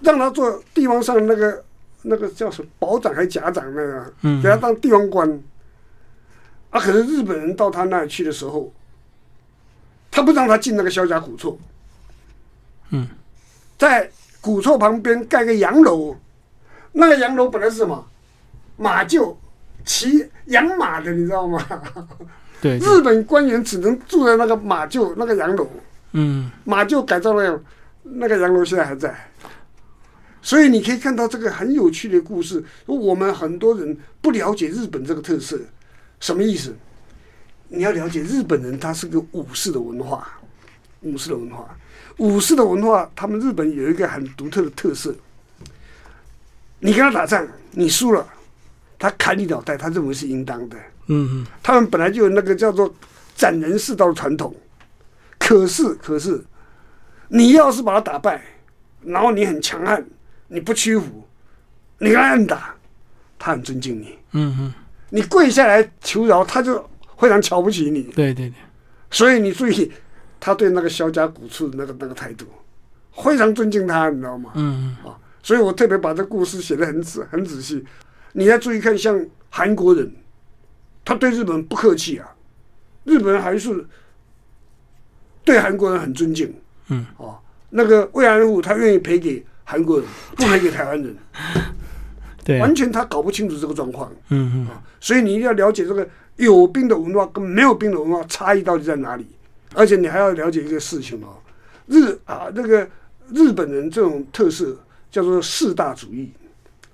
[0.00, 1.64] 让他做地方上那个
[2.02, 5.40] 那个叫什么保长还是甲长那个，嗯给他当地方官。
[6.70, 8.72] 啊，可是日本人到他那里去的时候，
[10.10, 11.58] 他不让他进那个萧家古厝，
[12.90, 13.08] 嗯，
[13.78, 14.10] 在
[14.40, 16.16] 古厝旁边盖个洋楼，
[16.92, 18.06] 那个洋楼本来是什么
[18.76, 19.36] 马厩，
[19.84, 21.64] 骑养马的，你知道吗？
[22.60, 25.68] 对，对日本官员只能住在那个马厩那个洋楼。
[26.12, 27.62] 嗯马厩改造了，
[28.02, 29.30] 那个洋楼现在还在，
[30.40, 32.64] 所以你可以看到这个很有趣的故事。
[32.86, 35.58] 我们很多人不了解日本这个特色，
[36.18, 36.74] 什么意思？
[37.68, 40.26] 你要了解日本人，他是个武士的文化，
[41.02, 41.76] 武士的文化，
[42.16, 45.14] 武士的文化，他们日本有一个很独特的特色。
[46.80, 48.26] 你跟他打仗，你输了，
[48.98, 50.76] 他砍你脑袋，他认为是应当的。
[51.06, 52.92] 嗯嗯他们本来就有那个叫做
[53.34, 54.54] 斩人世道的传统，
[55.38, 56.42] 可是可是，
[57.28, 58.42] 你要是把他打败，
[59.04, 60.04] 然后你很强悍，
[60.48, 61.26] 你不屈服，
[61.98, 62.74] 你跟他硬打，
[63.38, 64.74] 他很尊敬你，嗯嗯，
[65.10, 66.84] 你跪下来求饶，他就
[67.16, 68.02] 非常瞧不起你。
[68.02, 68.54] 对对对，
[69.10, 69.90] 所以你注意
[70.40, 72.44] 他对那个萧家古处的那个那个态度，
[73.22, 74.50] 非常尊敬他，你知道吗？
[74.56, 77.84] 嗯啊，所以我特别把这故事写得很仔很仔细。
[78.32, 80.12] 你要注意看，像韩国人，
[81.04, 82.34] 他对日本人不客气啊，
[83.04, 83.86] 日本人还是
[85.44, 86.54] 对韩国人很尊敬。
[86.88, 87.38] 嗯，哦，
[87.70, 91.16] 那个慰安妇他愿意赔给韩国人，不赔给台湾人，
[92.44, 94.10] 对啊，完全他搞不清楚这个状况。
[94.28, 94.68] 嗯嗯。
[95.00, 99.26] 所以你一定要了解这个有兵的文化跟没有兵的文化差异到底在哪里，
[99.74, 101.36] 而且你还要了解一个事情哦，
[101.86, 102.88] 日啊那个
[103.32, 104.76] 日本人这种特色
[105.10, 106.32] 叫做四大主义，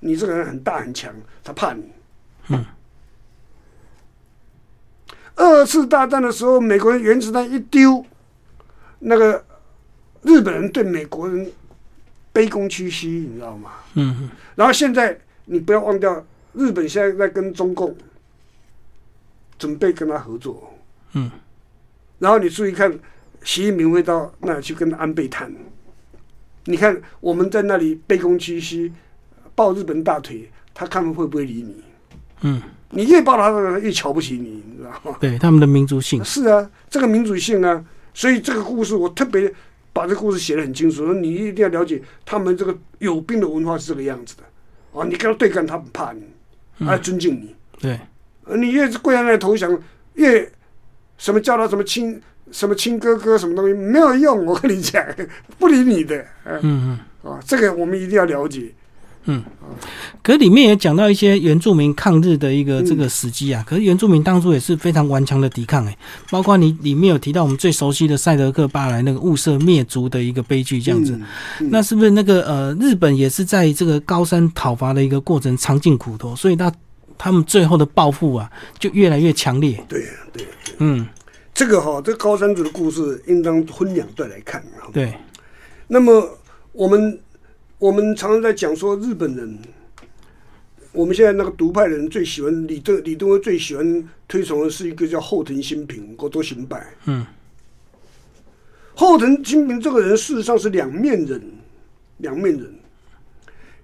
[0.05, 1.11] 你这个人很大很强，
[1.43, 1.83] 他怕你。
[2.49, 2.63] 嗯。
[5.35, 8.05] 二次大战的时候，美国人原子弹一丢，
[8.99, 9.43] 那个
[10.23, 11.51] 日本人对美国人
[12.35, 13.73] 卑躬屈膝，你知道吗？
[13.95, 17.97] 嗯嗯，然后现在你不要忘掉，日本现在在跟中共
[19.59, 20.75] 准备跟他合作。
[21.15, 21.31] 嗯。
[22.19, 22.93] 然后你注意看，
[23.43, 25.51] 习近平会到那里去跟安倍谈。
[26.67, 28.93] 你看我们在那里卑躬屈膝，
[29.55, 31.85] 抱日本大腿，他看会不会理你？
[32.43, 35.17] 嗯，你越抱他，越瞧不起你，你知道吗？
[35.21, 39.53] 对他们的民族性，是啊，这个民族性啊，所以这个故事我特别
[39.93, 44.43] 把这个故事写得很清楚，说你一定要了解他们这个有病的文化是这个样子的。
[44.99, 46.23] 啊，你跟他对干，他不怕你，
[46.85, 47.99] 他尊敬你，对，
[48.45, 49.77] 呃你越是跪在那里投降，
[50.15, 50.51] 越
[51.17, 52.21] 什么叫他什么亲
[52.53, 55.05] 什么亲哥哥什么东西没有用，我跟你讲，
[55.59, 57.31] 不理你的，呃嗯嗯。
[57.33, 58.71] 啊，这个我们一定要了解，
[60.23, 65.99] 可里面也讲到一些原住民抗日的一个嗯这个时机啊，可是原住民当初也是非常顽强的抵抗哎、
[66.31, 71.25] 包括你里面有提到我们最熟悉的赛德克巴莱那个雾社灭族的一个悲剧这样子，嗯
[71.61, 71.69] 嗯。
[71.71, 76.73] 那是不是那个呃日本也是在这个高山讨伐的一个过程尝尽苦头，所以他
[77.19, 80.47] 他们最后的报复啊就越来越强烈，对对，
[80.79, 81.07] 嗯，
[81.53, 84.91] 这个哈、这高山族的故事应当分两段来看啊。
[84.93, 85.13] 对，
[85.89, 86.29] 那么
[86.73, 87.21] 我们
[87.85, 89.59] 我们常常在讲说日本人，
[90.91, 96.95] 我们现在那个独派人最喜欢李登李登辉最喜欢推崇的是一个叫后藤新平，国多行败。
[97.05, 97.27] 嗯，
[98.95, 101.43] 后藤新平这个人事实上是两面人，
[102.17, 102.75] 两面人，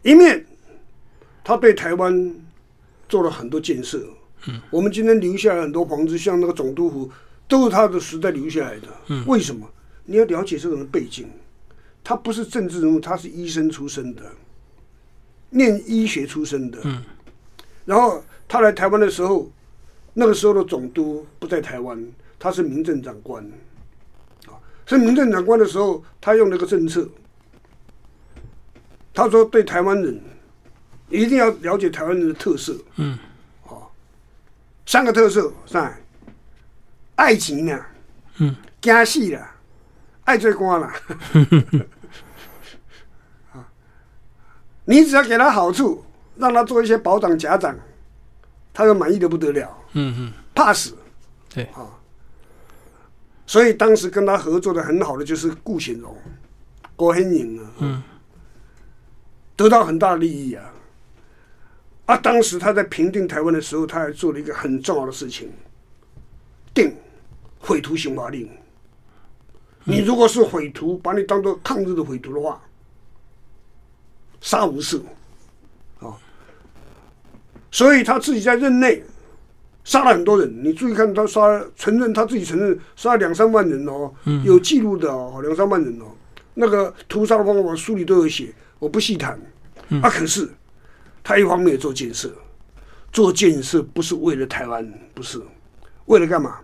[0.00, 0.46] 一面
[1.44, 2.34] 他对台湾
[3.06, 4.02] 做了很多建设。
[4.46, 7.12] 嗯，我们今天留下来很多房子，像那个总督府，
[7.46, 8.88] 都是他的时代留下来的。
[9.08, 9.70] 嗯，为什么？
[10.06, 11.28] 你要了解这个人背景。
[12.02, 14.22] 他不是政治人物，他是医生出身的，
[15.50, 16.80] 念医学出身的。
[16.84, 17.04] 嗯，
[17.84, 19.50] 然后他来台湾的时候，
[20.14, 22.04] 那个时候的总督不在台湾，
[22.38, 23.44] 他是民政长官。
[24.46, 27.08] 啊，是民政长官的时候，他用那个政策，
[29.14, 30.20] 他说对台湾人
[31.08, 32.76] 一定要了解台湾人的特色。
[32.96, 33.18] 嗯，
[33.64, 33.88] 哦，
[34.86, 35.96] 三个特色，啥？
[37.16, 37.78] 爱情呢？
[38.38, 39.49] 嗯，惊死啦！
[40.24, 40.94] 爱做官啦，
[43.52, 43.66] 啊，
[44.84, 46.04] 你只要给他好处，
[46.36, 47.74] 让他做一些保长、甲长，
[48.72, 50.96] 他就满意的不得了，嗯嗯，怕死。
[51.52, 51.90] 对啊，
[53.44, 56.16] 所以当时跟他合作的很好的就是顾显荣、
[56.94, 58.02] 郭 hen 颖啊，嗯，
[59.56, 60.72] 得到很大的利益啊。
[62.06, 65.50] 啊，当时他在平定台湾的时候，他还做了一个很重要的事情，
[66.72, 66.94] 定
[67.58, 68.48] 毁图刑罚令。
[69.84, 72.60] 你如果是匪徒，把你当做抗日的匪徒的话，
[74.40, 75.00] 杀无赦。
[76.00, 76.16] 啊，
[77.70, 79.02] 所以他自己在任内
[79.84, 80.62] 杀了很多人。
[80.62, 86.06] 你注意看，他杀承认他自己承认杀了两三万人哦，嗯有记录的哦，两三万人哦。
[86.54, 89.40] 那个屠杀的方法书里都有写，我不细谈。
[89.88, 90.48] 嗯啊，可是
[91.24, 92.30] 他一方面也做建设，
[93.12, 95.40] 做建设不是为了台湾，不是
[96.04, 96.58] 为了干嘛？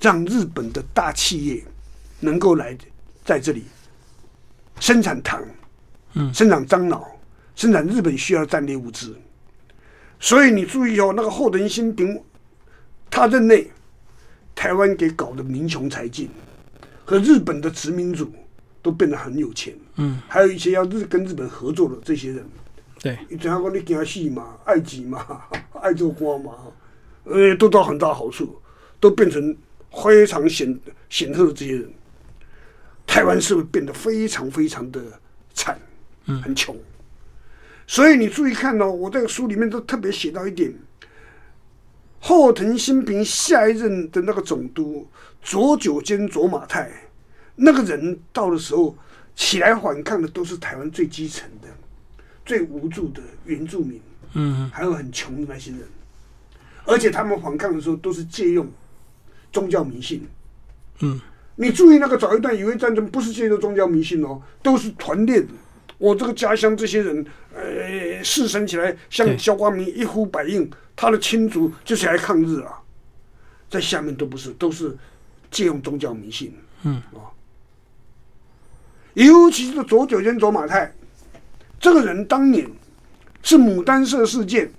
[0.00, 1.64] 让日本的大企业
[2.24, 2.76] 能够来
[3.24, 3.64] 在这里
[4.80, 5.42] 生产糖，
[6.14, 7.06] 嗯生产樟脑，
[7.54, 9.14] 生产日本需要的战略物资。
[10.18, 12.20] 所以你注意哦，那个后藤新平
[13.10, 13.70] 他任内，
[14.54, 16.28] 台湾给搞得民穷财尽，
[17.04, 18.32] 和日本的殖民主
[18.80, 19.74] 都变得很有钱。
[19.96, 22.44] 嗯，还有一些要日跟日本合作的这些人，
[23.00, 25.42] 对，你怎样讲你给他戏嘛，爱己嘛，
[25.82, 26.52] 爱做官嘛，
[27.24, 28.58] 呃，都到很大好处，
[28.98, 29.54] 都变成
[29.92, 31.90] 非常显显赫的这些人。
[33.06, 35.00] 台湾社会变得非常非常的
[35.52, 35.78] 惨，
[36.26, 36.76] 嗯很穷。
[37.86, 40.72] 所以你注意看哦，我这个书里面都特别写到一点，
[42.18, 45.06] 后藤新平下一任的那个总督
[45.42, 46.90] 左久间左马太，
[47.56, 48.96] 那个人到的时候
[49.36, 51.68] 起来反抗的都是台湾最基层的、
[52.46, 54.00] 最无助的原住民，
[54.32, 55.80] 嗯还有很穷的那些人，
[56.86, 58.66] 而且他们反抗的时候都是借用
[59.52, 60.26] 宗教迷信。
[61.00, 61.20] 嗯，
[61.56, 65.46] 你注意那个早一段以为战争不是借助宗教迷信哦，都是团练。
[65.98, 72.82] 我这个家乡这些人，呃，士绅起来像萧光明一呼百应，他的亲族就起来抗日啊，
[73.70, 74.96] 在下面都不是，都是
[75.50, 76.52] 借用宗教迷信。
[76.82, 77.30] 嗯，啊，
[79.14, 80.92] 尤其是左九间左马太
[81.78, 82.68] 这个人，当年
[83.42, 84.70] 是牡丹社事件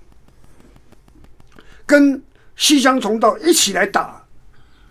[1.86, 2.22] 跟
[2.56, 4.22] 西乡重道一起来打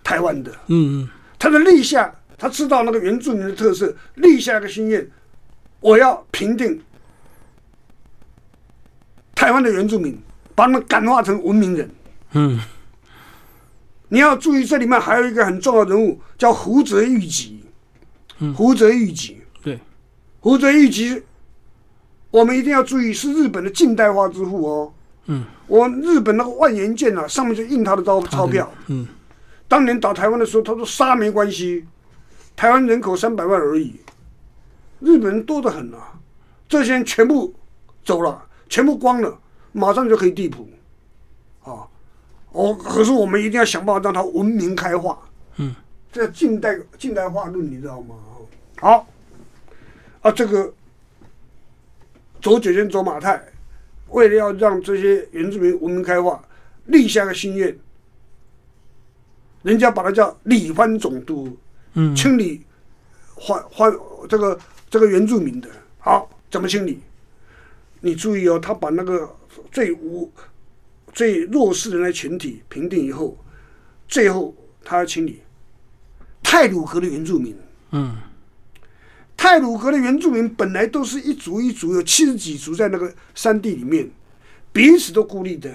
[0.02, 0.50] 台湾的。
[0.66, 5.08] 嗯嗯他的立下，他知道那个原住民的特色，立下一个心愿，
[5.80, 6.82] 我要平定
[9.34, 10.18] 台湾的原住民，
[10.54, 11.90] 把他们感化成文明人。
[12.32, 12.60] 嗯
[14.08, 17.64] 你要注意，这里面还有一个很重要的人物，叫胡泽玉吉。
[18.54, 19.80] 胡泽玉吉，对，
[20.40, 21.22] 胡泽玉吉，
[22.30, 24.92] 我们一定要注意，是日本的近代化之父哦。
[25.24, 28.70] 嗯，我日本那个万元券啊，上面就印他的钞钞票。
[28.86, 29.08] 嗯
[29.68, 31.84] 当年打台湾的时候，他说杀没关系，
[32.54, 34.00] 台湾人口三百万而已，
[35.00, 36.18] 日本人多得很啊，
[36.68, 37.52] 这些人全部
[38.04, 39.38] 走了，全部光了，
[39.72, 40.68] 马上就可以地普，
[41.64, 41.86] 啊，
[42.52, 45.18] 哦，可是我们一定要想办法让它文明开化，
[45.56, 45.74] 嗯，
[46.12, 48.14] 这近代近代化论你知道吗？
[48.78, 49.06] 好，
[50.20, 50.72] 啊，这个
[52.40, 53.42] 走九千走马太，
[54.10, 56.40] 为了要让这些原住民文明开化，
[56.84, 57.76] 立下个心愿。
[59.66, 61.58] 人家把它叫理番总督，
[61.94, 62.62] 嗯清理
[63.34, 63.92] 还还
[64.28, 64.56] 这个
[64.88, 65.68] 这个原住民的。
[65.98, 67.00] 好，怎么清理？
[68.00, 69.28] 你注意哦，他把那个
[69.72, 70.30] 最无
[71.12, 73.36] 最弱势的那群体平定以后，
[74.06, 75.42] 最后他要清理
[76.44, 77.52] 泰鲁格的原住民。
[77.90, 78.16] 嗯
[79.36, 84.08] 泰鲁格的原住民本来都是一族一族，有七十几族在那个山地里面，
[84.72, 85.74] 彼此都孤立的。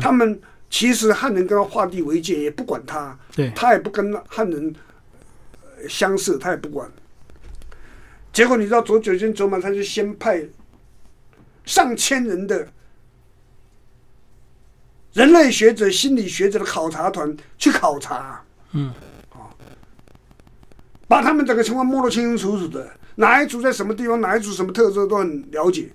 [0.00, 4.74] 他们其实汉人跟他划地为界，也不管他，对，他也不跟汉人
[5.62, 6.90] 呃相似，他也不管。
[8.32, 10.46] 结果你知道左九间走马，他就先派
[11.64, 12.68] 上千人的
[15.14, 18.92] 人类学者、心理学者的考察团去考察，嗯
[19.30, 19.48] 啊
[21.08, 25.90] 把他们整个情况摸得清清楚楚的，哪一组在什么地方，哪一组什么特色都很了解。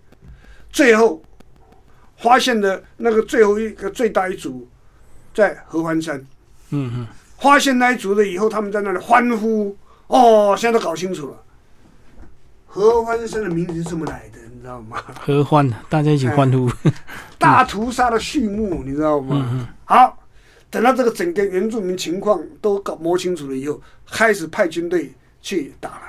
[0.72, 1.24] 最后
[2.24, 4.66] 发现的那个最后一个最大一组
[5.34, 6.18] 在合欢山，
[6.70, 7.08] 嗯嗯
[7.38, 9.76] 发现那一组了以后，他们在那里欢呼，
[10.08, 11.44] 哦，现在都搞清楚了。
[12.66, 15.04] 合欢山的名字是这么来的，你知道吗？
[15.20, 16.72] 合欢，大家一起欢呼。
[17.38, 19.46] 大屠杀的序幕，你知道吗？
[19.52, 20.18] 嗯好，
[20.70, 26.06] 等到这个整个原住民情况都搞摸清楚了以后，开始派军队去打了。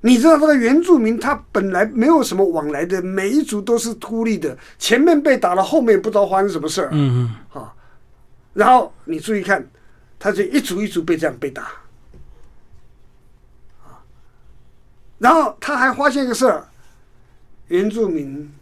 [0.00, 6.90] 你知道这个原住民他本来没有什么往来的，每一族都是孤立的，前面被打了，后面不知道发生什么事儿。
[6.92, 7.74] 嗯啊，
[8.54, 9.68] 然后你注意看，
[10.18, 11.62] 他就一组一组被这样被打，
[13.82, 13.98] 啊，
[15.18, 16.68] 然后他还发现一个事儿，
[17.66, 18.52] 原住民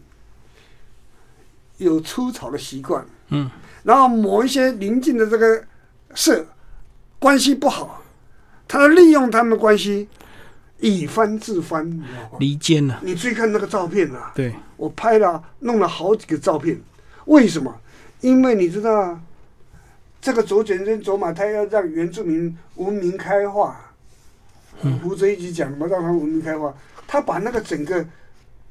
[1.77, 3.51] 有出草的习惯，嗯。
[3.83, 5.63] 然后某一些邻近的这个
[6.13, 6.45] 社
[7.21, 8.03] 关系不好，
[8.67, 10.09] 他利用他们的关系
[10.81, 12.39] 以番制番，你知道吗嗯，？
[12.41, 13.01] 离间了。
[13.03, 16.79] 你注意看那个照片啊，对，我拍了弄了好几个照片，
[17.27, 17.75] 为什么？
[18.21, 19.21] 因为你知道，
[20.21, 23.81] 这个左卷跟左马，他要让原住民文明开化。
[25.03, 26.75] 胡哲一直讲嘛，让他文明开化。
[27.07, 28.05] 他把那个整个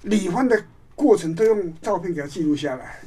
[0.03, 0.61] 李欢的
[0.93, 2.99] 过程都用照片给他记录下来。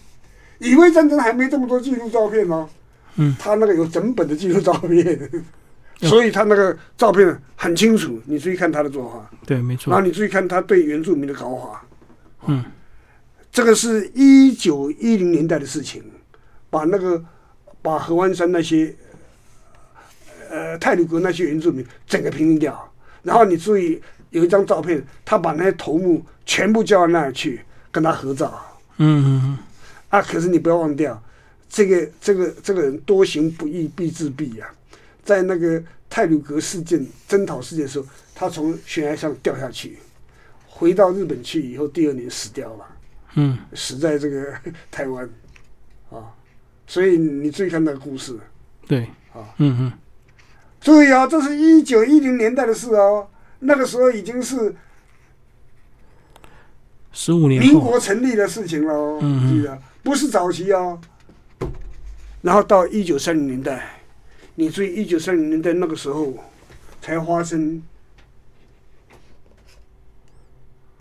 [0.59, 2.69] 以为战争还没这么多记录照片哦，
[3.15, 5.31] 嗯，他那个有整本的记录照片，
[6.01, 8.21] 所以他那个照片很清楚。
[8.27, 11.85] 你注意看他的做法，对，没错然后，你注意看他对原住民的搞法。
[12.47, 12.65] 嗯，
[13.51, 16.03] 这个是一九一零年代的事情，
[16.71, 17.23] 把那个
[17.83, 18.95] 把合欢山那些
[20.51, 22.93] 呃泰鲁格那些原住民整个平定掉。
[23.23, 28.65] 然后你注意有一张照片，他把那些头目全部叫到那儿去跟他合照。
[28.99, 29.59] 嗯嗯嗯，
[30.11, 31.21] 啊，可是你不要忘掉，
[31.69, 34.69] 这个这个这个人多行不义必自毙呀、
[35.29, 39.99] 在那个泰鲁格事件征讨事件的时候，他从悬崖上掉下去，
[40.67, 42.87] 回到日本去以后，第二年死掉了，
[43.35, 44.55] 嗯，死在这个
[44.91, 45.29] 台湾
[46.11, 46.33] 啊。
[46.87, 48.39] 所以你注意看那个故事，
[48.87, 49.03] 对，
[49.35, 49.53] 啊。
[49.59, 49.93] 嗯嗯，
[50.81, 54.75] 注意啊，这是一九一零年代的事哦，那个时候已经是
[57.13, 59.53] 十五年民，国成立的事情了哦，嗯嗯。
[59.53, 59.79] 记得。
[60.03, 60.99] 不是早期哦。
[62.41, 63.98] 然后到一九三零年代，
[64.59, 66.37] 你注意一九三零年代那个时候
[67.01, 67.81] 才发生。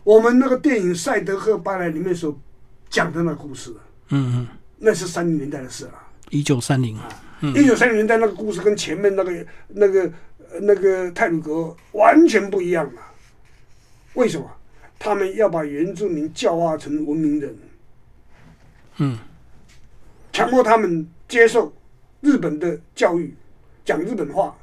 [0.04, 2.40] 我们那个电影《赛德克巴莱》里面所
[2.88, 3.76] 讲的那故事，
[4.10, 4.48] 嗯嗯，
[4.78, 5.94] 那是三零年代的事了。
[6.30, 7.10] 一九三零，啊。
[7.56, 10.04] 一九三零年代那个故事跟前面那个那个
[10.52, 13.02] 呃那个泰鲁格完全不一样了。
[14.14, 14.48] 为什么？
[15.00, 17.58] 他们要把原住民教化成文明人，
[18.98, 19.18] 嗯。
[20.32, 21.74] 强迫他们接受
[22.22, 23.34] 日本的教育，
[23.88, 24.54] 讲日本话，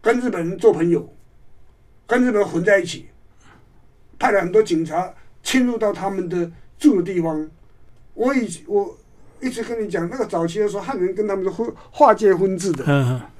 [0.00, 1.12] 跟日本人做朋友，
[2.06, 3.08] 跟日本人混在一起，
[4.16, 5.12] 派了很多警察
[5.42, 6.48] 侵入到他们的
[6.78, 7.50] 住的地方。
[8.14, 8.96] 我以我
[9.40, 12.84] 一直跟你讲，那个早期的时候，汉人跟他们是婚划界婚制的，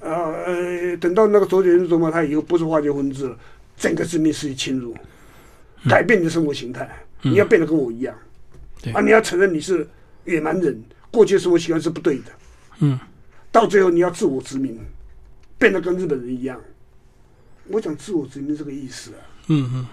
[0.01, 0.11] 呃
[0.47, 3.39] 呃，等到那个卓别林说嘛，他以后不是划界婚制了，
[3.77, 4.93] 整个殖民势力侵入，
[5.89, 8.13] 改变你的生活形态，你要变得跟我一样，
[8.83, 8.93] 对。
[8.93, 9.87] 啊，你要承认你是
[10.25, 12.33] 野蛮人，过去的生活习惯是不对的，
[12.81, 12.99] 嗯，
[13.53, 14.81] 到最后你要自我殖民，
[15.59, 16.61] 变得跟日本人一样。
[17.69, 19.87] 我讲自我殖民这个意思啊，嗯嗯，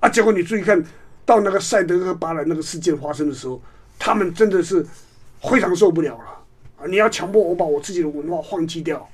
[0.00, 0.82] 啊，结果你注意看
[1.24, 3.62] 到那个赛德克巴莱那个事件发生的时候，
[3.96, 4.84] 他们真的是
[5.40, 6.24] 非常受不了了
[6.78, 6.86] 啊！
[6.88, 9.08] 你要强迫我把我自己的文化放弃掉，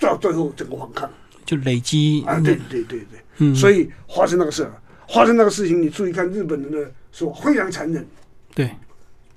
[0.00, 1.10] 到最后整个反抗
[1.44, 2.40] 就累积，啊！
[2.40, 4.72] 对对对对，嗯，所以发生那个事儿，
[5.08, 8.06] 发生那个事情，你注意看日本人的说非常残忍，
[8.54, 8.70] 对，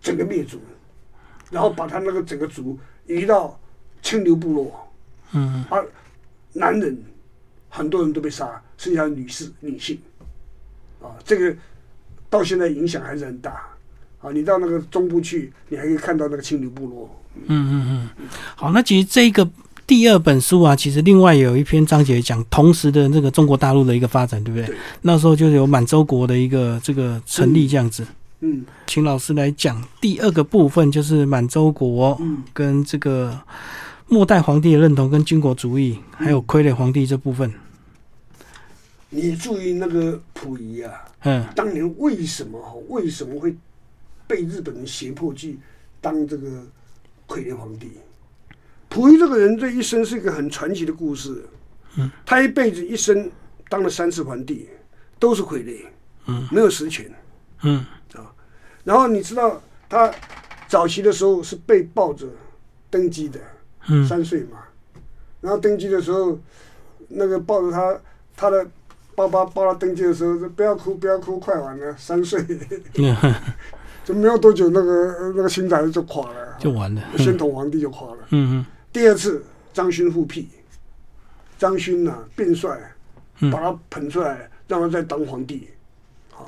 [0.01, 0.61] 整个灭族，
[1.51, 3.59] 然后把他那个整个族移到
[4.01, 4.87] 清流部落，
[5.33, 5.85] 嗯而，
[6.53, 6.97] 男人
[7.69, 9.99] 很多人都被杀，剩下女士女性，
[11.01, 11.55] 啊，这个
[12.29, 13.51] 到现在影响还是很大。
[14.21, 17.21] 啊，你到那个中部去，你还可以看到那个清流部落。
[17.45, 19.47] 嗯嗯嗯，好，那其实这个
[19.85, 24.65] 第二本书啊，其实另外有一篇章节讲同时的那个中国大陆的一个发展，对不对？
[24.65, 28.03] 对那时候就有满洲国的一个这个成立这样子。
[28.03, 28.07] 嗯
[28.87, 33.39] 请老师来讲第二个部分，就是满洲国嗯跟这个
[34.07, 37.51] 末代皇帝的认同跟军国主义，还有傀儡皇帝这部分。
[39.09, 40.91] 你注意那个溥仪啊，
[41.23, 43.55] 嗯当年为什么哈为什么会
[44.27, 45.57] 被日本人胁迫去
[46.01, 46.47] 当这个
[47.27, 47.91] 傀儡皇帝？
[48.89, 51.45] 溥仪这个人这一生是一个很传奇的故事。
[51.97, 53.31] 嗯，他一辈子一生
[53.69, 54.67] 当了三次皇帝，
[55.17, 55.85] 都是傀儡，
[56.27, 57.09] 嗯，没有实权。
[57.63, 57.85] 嗯
[58.85, 60.09] 然后你知道他
[60.69, 62.25] 早期的时候是被抱着
[62.89, 63.39] 登基的，
[63.89, 64.07] 嗯。
[64.07, 64.59] 三岁嘛，
[65.41, 66.39] 然后登基的时候，
[67.09, 67.99] 那个抱着他，
[68.37, 68.65] 他的
[69.15, 72.45] 爸爸抱他登基的时候说不要哭不要哭，快完了，三岁，
[72.95, 73.15] 嗯，
[74.05, 77.01] 就没有多久那个那个新仔就垮了，就完了。
[77.17, 78.17] 宣统皇帝就垮了。
[78.29, 78.65] 嗯嗯。
[78.93, 80.47] 第二次张勋复辟，
[81.57, 82.79] 张勋呐、变帅，
[83.39, 83.49] 嗯。
[83.49, 85.69] 把他捧出来，让他再当皇帝，
[86.33, 86.45] 啊，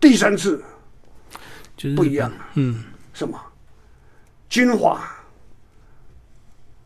[0.00, 0.62] 第三次
[1.80, 2.30] 就是不一样。
[2.56, 2.84] 嗯。
[3.14, 3.40] 什么？
[4.50, 5.24] 军阀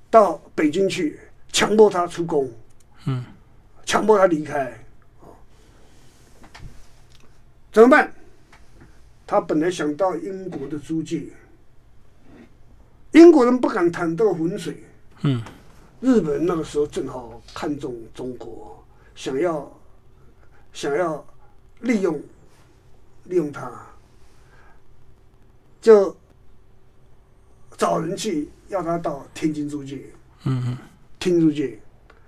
[0.08, 1.18] 到北京去，
[1.50, 2.48] 强迫他出宫，
[3.06, 3.24] 嗯，
[3.84, 4.70] 强迫他离开，
[5.20, 5.26] 啊
[7.72, 8.14] 怎么办？
[9.26, 11.24] 他本来想到英国的租界，
[13.10, 14.84] 英国人不敢淌这个浑水，
[15.22, 15.42] 嗯。
[16.00, 18.84] 日本人那个时候正好看中中国，
[19.16, 19.80] 想要
[20.72, 21.26] 想要
[21.80, 22.22] 利用
[23.24, 23.72] 利用它，
[25.84, 26.16] 就
[27.76, 30.00] 找人去要他到天津租界。
[30.44, 30.78] 嗯嗯
[31.18, 31.78] 天津租界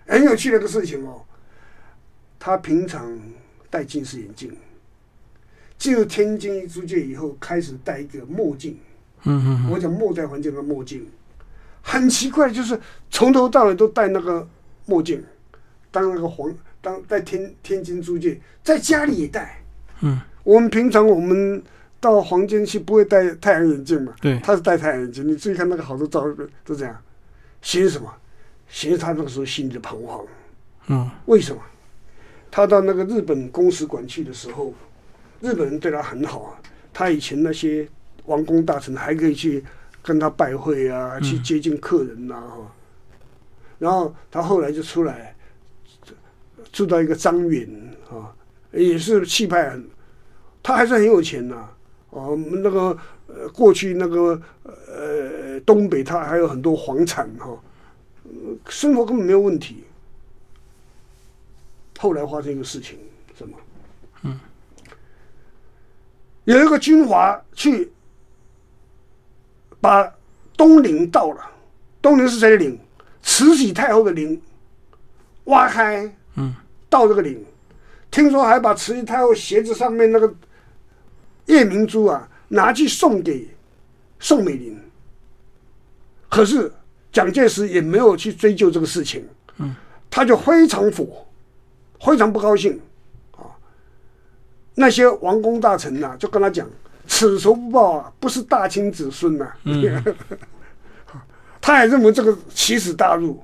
[0.06, 1.22] 很有趣的一个事情哦，
[2.38, 3.18] 他平常
[3.70, 4.54] 戴近视眼镜，
[5.78, 8.78] 进入天津租界以后，开始戴一个墨镜。
[9.24, 11.08] 嗯嗯我讲末代环境的墨镜，
[11.80, 12.78] 很奇怪，就是
[13.10, 14.46] 从头到尾都戴那个
[14.84, 15.24] 墨镜，
[15.90, 19.62] 当那个黄当在天天津租界，在家里也戴。
[20.02, 21.62] 嗯我们平常我们
[22.00, 24.14] 到房间去不会戴太阳眼镜嘛？
[24.20, 25.26] 对，他是戴太阳眼镜。
[25.26, 26.96] 你注意看那个好多照片都这样，
[27.62, 28.12] 寻什么？
[28.68, 30.26] 寻他那个时候心里的彷徨。
[30.88, 31.60] 嗯，为什么？
[32.50, 34.72] 他到那个日本公使馆去的时候，
[35.40, 36.60] 日本人对他很好啊。
[36.92, 37.86] 他以前那些
[38.24, 39.62] 王公大臣还可以去
[40.02, 42.72] 跟他拜会啊，去接近客人呐、哈。
[43.78, 45.36] 然后他后来就出来，
[46.72, 47.68] 住到一个张园
[48.10, 48.32] 啊，
[48.72, 49.86] 也是气派很，
[50.62, 51.68] 他还是很有钱呐、
[52.16, 52.96] 哦，那个
[53.26, 57.48] 呃，过去那个呃东北他还有很多房产哈、
[58.24, 58.30] 呃
[58.68, 59.84] 生活根本没有问题。
[61.98, 62.98] 后来发生一个事情，
[63.36, 63.56] 什么？
[64.22, 64.40] 嗯，
[66.44, 67.92] 有一个军阀去
[69.80, 70.10] 把
[70.56, 71.50] 东陵盗了，
[72.00, 72.78] 东陵是谁的陵？
[73.22, 74.40] 慈禧太后的陵，
[75.44, 76.54] 挖开，嗯，
[76.88, 77.44] 盗这个陵，
[78.10, 80.34] 听说还把慈禧太后鞋子上面那个
[81.46, 83.48] 夜明珠啊拿去送给
[84.18, 84.78] 宋美龄，
[86.28, 86.72] 可是
[87.12, 89.26] 蒋介石也没有去追究这个事情，
[89.58, 89.74] 嗯，
[90.10, 91.26] 他就非常火，
[92.00, 92.80] 非常不高兴。
[93.32, 93.46] 啊。
[94.74, 96.68] 那些王公大臣呐、就跟他讲
[97.08, 100.02] ：“此仇不报啊，不是大清子孙呐、嗯。
[101.60, 103.42] 他也认为这个奇耻大辱，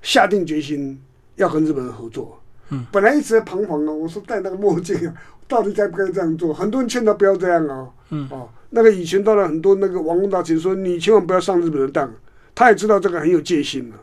[0.00, 1.00] 下定决心
[1.34, 2.40] 要跟日本人合作。
[2.70, 5.14] 嗯，本来一直在彷徨啊，我说戴那个墨镜啊，
[5.48, 6.52] 到底该不该这样做？
[6.52, 7.92] 很多人劝他不要这样哦。
[8.10, 12.12] 嗯，哦，那个以前到了很多那个王公大臣说，你千万不要上日本的当，
[12.54, 13.96] 他也知道这个很有戒心了。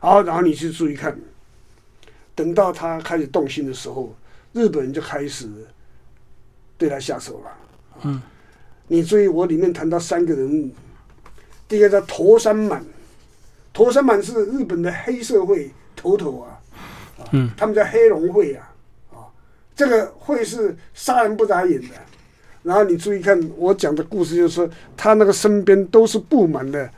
[0.00, 1.18] 好，然后你去注意看，
[2.34, 4.14] 等到他开始动心的时候，
[4.52, 5.48] 日本人就开始
[6.76, 7.50] 对他下手了。
[8.02, 8.20] 嗯，
[8.88, 10.70] 你注意，我里面谈到三个人物，
[11.66, 12.84] 第一个叫陀山满，
[13.72, 16.60] 陀山满是日本的黑社会头头啊，
[17.18, 18.73] 啊嗯，他们叫黑龙会啊，啊，
[19.74, 21.88] 这个会是杀人不眨眼的。
[22.62, 26.90] 然后你注意看我讲的故事，就是说他那个身边都是布满了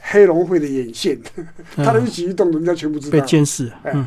[0.00, 1.18] 黑龙会的眼线，
[1.76, 3.26] 他的一举一动人家全部知道被道。
[3.26, 4.06] 监视，哎嗯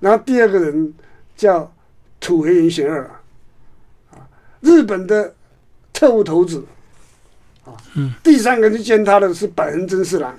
[0.00, 0.94] 然后第二个人
[1.36, 1.72] 叫
[2.20, 3.02] 土黑原贤二
[4.12, 4.28] 啊，
[4.60, 5.34] 日本的
[5.92, 6.64] 特务头子
[7.64, 7.74] 啊。
[7.96, 10.32] 嗯第三个去见他的是百人真四郎。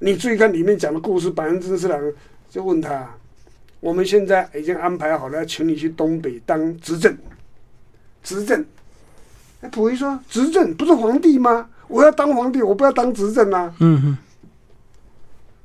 [0.00, 2.00] 你注意看里面讲的故事，百人真四郎
[2.50, 3.08] 就问他
[3.80, 7.16] ：“我们现在已经安排好了，请你去东北当执政。
[8.22, 8.64] 执政。”
[9.60, 11.68] 哎，溥仪说：“执政不是皇帝吗？
[11.88, 14.18] 我要当皇帝，我不要当执政啊。”嗯嗯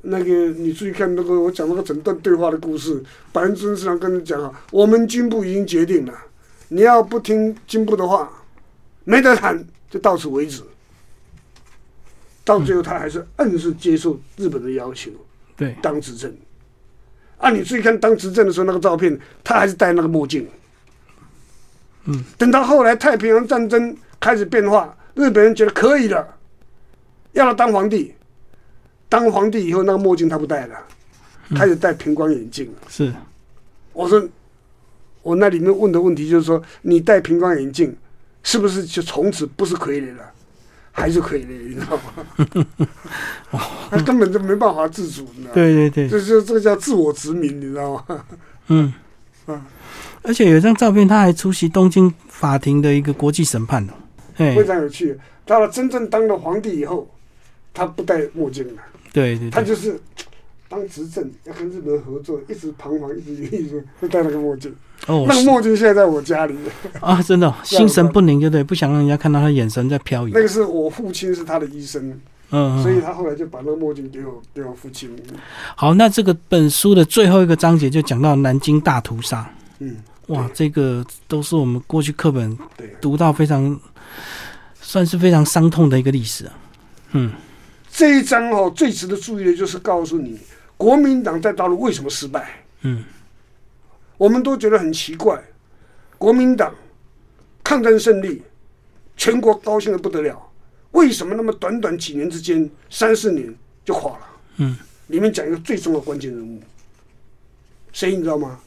[0.05, 3.01] 那个你注意看那个我讲那个整段对话的故事，
[3.31, 6.13] 百人真四郎跟你讲啊，我们军部已经决定了，
[6.67, 8.29] 你要不听军部的话，
[9.05, 10.61] 没得谈，就到此为止。
[12.43, 15.09] 到最后，他还是硬是接受日本的要求，
[15.55, 16.35] 对，当执政。
[17.43, 20.47] 啊，你注意看当执政的时候那个照片，他还是戴那个墨镜。
[22.05, 26.25] 嗯，等到后来太平洋战争开始变化，日本人觉得可以了，
[27.33, 28.13] 要他当皇帝。
[29.09, 30.77] 当皇帝以后，那个墨镜他不戴了，
[31.53, 32.73] 开始戴平光眼镜。
[32.87, 33.13] 是，
[33.91, 34.25] 我说，
[35.21, 37.93] 我那里面问的问题就是说，你戴平光眼镜，
[38.41, 40.32] 是不是就从此不是傀儡了？
[40.95, 42.87] 还是可以的，你知道吗？
[43.89, 45.53] 他根本就没办法自主，你知道吗？
[45.55, 48.25] 对对对，这这这个叫自我殖民，你知道吗？
[48.67, 48.93] 嗯
[49.47, 49.61] 嗯，
[50.21, 53.93] 而且有一张照片，他还出席东京法庭的一个国际审判的，
[54.37, 55.19] 哎非，常有趣。
[55.45, 57.09] 到了真正当了皇帝以后，
[57.73, 58.81] 他不戴墨镜了，
[59.11, 59.99] 对对对，他就是
[60.69, 64.73] 当执政要跟日本人合作，一直彷徨，一直一直就戴那个墨镜。
[65.07, 66.55] 哦那个墨镜现在在我家里，
[67.01, 68.63] 啊，真的哦 心神不宁，就对？
[68.63, 72.09] 不想让人家看到他眼神在飘移那，个是我父亲是他的医生，
[72.51, 75.09] 嗯，嗯所以他后来就把那个墨镜给我给我父亲。
[75.75, 79.49] 好，那这个本书的最后一个章节就讲到南京大屠杀，
[79.79, 79.97] 嗯，
[80.27, 82.57] 哇，这个都是我们过去课本。
[83.01, 83.77] 读到非常，
[84.79, 86.53] 算是非常伤痛的一个历史啊。
[87.11, 87.31] 嗯
[87.91, 90.39] 这一章哦，最值得注意的就是告诉你，
[90.77, 92.47] 国民党在大陆为什么失败。
[92.81, 93.03] 嗯
[94.23, 95.43] 我们都觉得很奇怪，
[96.17, 96.73] 国民党
[97.61, 98.41] 抗战胜利，
[99.17, 100.41] 全国高兴的不得了，
[100.91, 103.53] 为什么那么短短几年之间，三四年
[103.83, 104.27] 就垮了？
[104.59, 106.61] 嗯，里面讲一个最重要的关键人物，
[107.91, 108.61] 谁你知道吗？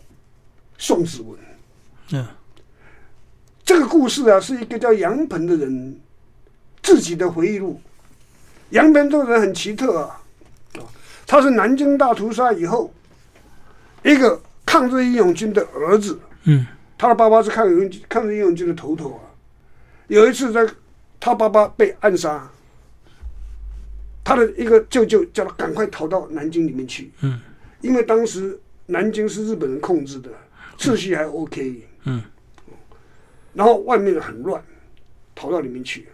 [0.76, 1.38] 宋子文。
[2.12, 2.26] 嗯
[3.64, 5.98] 这个故事啊，是一个叫杨鹏的人
[6.82, 7.80] 自己的回忆录。
[8.68, 10.20] 杨鹏这个人很奇特啊，
[10.74, 10.84] 啊，
[11.26, 12.92] 他是南京大屠杀以后
[14.04, 16.66] 一个抗日义勇军的儿子，嗯
[16.98, 19.22] 他的爸爸是抗日英抗日义勇军的头头啊。
[20.08, 20.68] 有一次在
[21.18, 22.50] 他爸爸被暗杀，
[24.22, 27.40] 他的一个舅舅叫他赶快逃到南京里面去，嗯
[27.80, 30.30] 因为当时南京是日本人控制的，
[30.76, 31.88] 秩序还 OK。
[32.04, 32.22] 嗯，
[33.52, 34.62] 然后外面很乱，
[35.34, 36.08] 逃到里面去。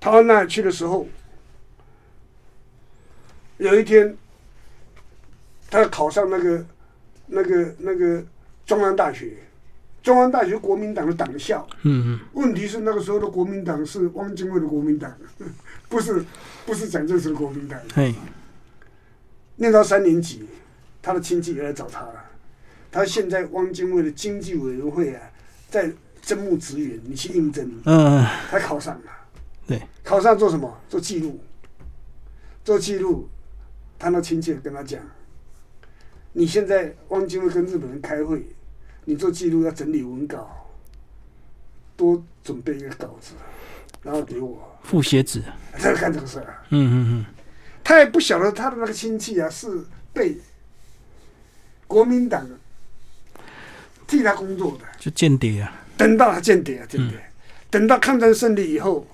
[0.00, 1.08] 逃到那里去的时候，
[3.56, 4.16] 有一天，
[5.68, 6.64] 他考上那个、
[7.28, 8.24] 那个、那个
[8.66, 9.36] 中央大学。
[10.00, 11.66] 中央大学国民党的党校。
[11.82, 15.12] 嗯嗯，问题是那个时候的国民党是汪精卫的国民党，
[15.90, 16.24] 不是
[16.64, 17.78] 不是蒋介石的国民党。
[17.92, 18.14] 嘿，
[19.56, 20.48] 念到三年级，
[21.02, 22.24] 他的亲戚也来找他了。
[22.90, 25.20] 他现在汪精卫的经济委员会啊，
[25.68, 27.70] 在征募职员，你去应征。
[27.84, 29.10] 嗯，他考上了。
[29.66, 30.74] 对，考上做什么？
[30.88, 31.38] 做记录。
[32.64, 33.28] 做记录，
[33.98, 35.02] 他那亲戚跟他讲
[36.38, 38.46] ：“你现在汪精卫跟日本人开会，
[39.06, 40.48] 你做记录要整理文稿，
[41.96, 43.32] 多准备一个稿子，
[44.04, 44.78] 然后给我。
[44.84, 45.42] 复写纸。
[45.76, 46.62] ”在干这个事儿。
[46.68, 47.26] 嗯嗯嗯，
[47.82, 50.38] 他也不晓得他的那个亲戚啊是被
[51.88, 52.48] 国民党
[54.06, 54.84] 替他工作的。
[54.96, 55.74] 就间谍啊。
[55.96, 57.18] 等到他间谍啊，间谍。
[57.68, 59.04] 等到抗战胜利以后，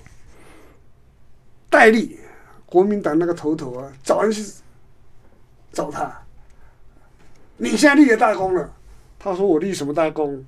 [1.70, 2.18] 戴笠，
[2.66, 4.44] 国民党那个头头啊，找人去
[5.72, 6.20] 找他。
[7.56, 8.72] 你现在立了大功了，
[9.18, 10.44] 他说我立什么大功？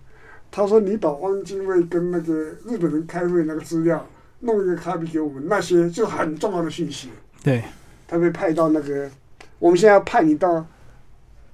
[0.51, 2.33] 他说你把汪精卫跟那个
[2.65, 4.07] 日本人开会那个资料
[4.41, 7.11] 弄一个 copy 给我们，那些就很重要的信息。
[7.43, 7.63] 对，
[8.07, 9.11] 他被派到那个，
[9.59, 10.67] 我们现在要派你到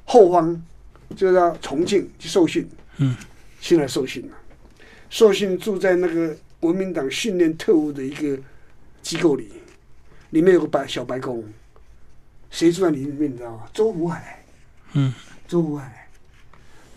[0.05, 0.63] 后方，
[1.17, 2.69] 就到重庆去受训。
[2.99, 3.17] 嗯，
[3.61, 4.37] 现在受训了，
[5.11, 8.39] 受训住在那个国民党训练特务的一个
[9.03, 9.51] 机构里，
[10.31, 11.45] 里面有个白小白宫，
[12.51, 13.65] 谁住在里面你知道吗？
[13.73, 14.45] 周福海。
[14.93, 15.13] 嗯，
[15.53, 16.09] 周福海，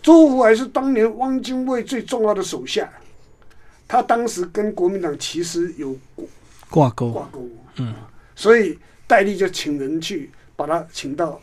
[0.00, 2.90] 周福海是当年汪精卫最重要的手下，
[3.86, 5.94] 他当时跟国民党其实有
[6.70, 7.12] 挂钩。
[7.12, 7.46] 挂钩。
[7.76, 7.94] 嗯，
[8.34, 11.38] 所以戴笠就请人去把他请到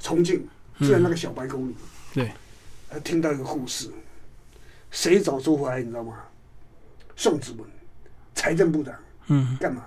[0.00, 0.44] 重庆，
[0.80, 1.76] 住在那个小白宫里。
[2.12, 2.32] 对，
[2.90, 3.88] 他听到一个故事，
[4.90, 6.16] 谁找周福来你知道吗？
[7.14, 7.64] 宋子文，
[8.34, 8.92] 财政部长。
[9.28, 9.84] 嗯，干嘛？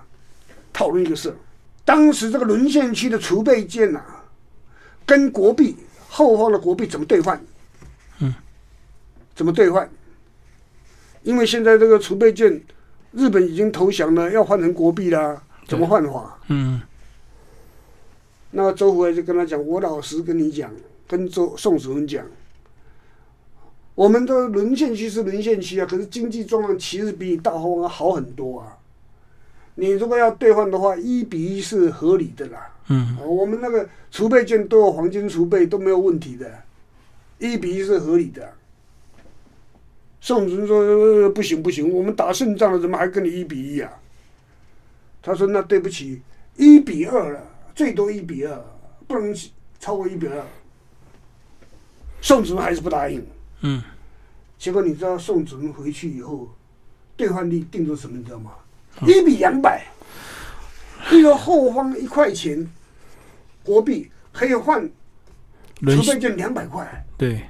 [0.72, 1.36] 讨论一个事。
[1.84, 4.02] 当时这个沦陷区的储备舰呐、
[5.04, 5.76] 跟国币
[6.10, 7.40] 后方的国币怎么兑换？
[8.18, 8.34] 嗯，
[9.34, 9.88] 怎么兑换？
[11.22, 12.60] 因为现在这个储备券，
[13.12, 16.38] 日本已经投降了，要换成国币啦，怎么换法？
[16.48, 16.82] 嗯
[18.52, 20.72] 那周福来就跟他讲：“我老实跟你讲，
[21.06, 22.26] 跟周宋子文讲，
[23.94, 28.76] 我们的沦陷区是沦陷区啊，可是经济状况其实比你大后方好很多啊。
[29.76, 32.74] 你如果要兑换的话，一比一是合理的啦。
[32.90, 36.62] 嗯啊我们那个储备舰都有黄金储备，都没有问题的，
[37.38, 38.52] 一比一是合理的。”
[40.20, 40.80] 宋子文说
[41.24, 43.90] ：“呃不行不行，我们打胜仗了，怎么还跟你一比一啊？”
[45.22, 46.20] 他说：“那对不起，
[46.56, 47.42] 一比二了。”
[47.74, 48.62] 最多一比二，
[49.06, 49.34] 不能
[49.78, 50.44] 超过一比二。
[52.20, 53.24] 宋子文还是不答应。
[53.62, 53.82] 嗯，
[54.58, 56.50] 结果你知道宋子文回去以后，
[57.16, 58.18] 兑换率定做什么？
[58.18, 58.50] 你知道吗？
[59.06, 59.86] 一比两百。
[61.10, 62.68] 一个后方一块钱
[63.70, 64.90] 国币可以换
[65.80, 67.06] 沦储备舰两百块。
[67.16, 67.46] 对，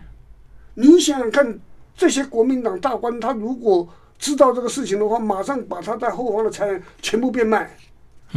[0.75, 1.59] 你想想看，
[1.97, 7.71] 这些国民党大官，他如果知道这个事情的话，马上把他在后方的财产全部变卖，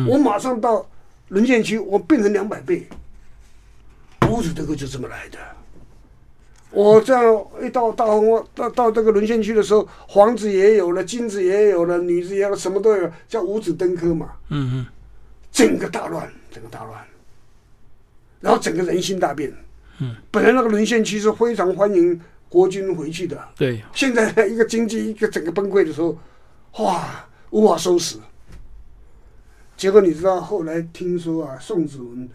[0.07, 0.85] 我马上到。
[1.29, 2.87] 沦陷区，我变成两百倍。
[4.29, 5.39] 五子登科就这么来的。
[6.69, 14.29] 我这样一到大红到到这个沦陷区的时候，黄子也有了，金子也有了，女子也有了，什么都有，叫五子登科嘛。
[14.49, 14.85] 嗯嗯，
[15.51, 17.03] 整个大乱，整个大乱，
[18.43, 19.51] 然后整个人心大变。
[19.99, 22.19] 嗯，本来那个沦陷区是非常欢迎
[22.49, 23.41] 国军回去的。
[23.55, 26.17] 对，现在一个经济一个整个崩溃的时候，
[26.83, 28.17] 哇，无法收拾。
[29.77, 32.29] 结果你知道后来听说啊，宋子文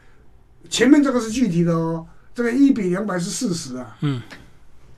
[0.70, 3.96] 前面这个是具体的哦，这个一比两百是事实啊。
[4.00, 4.22] 嗯。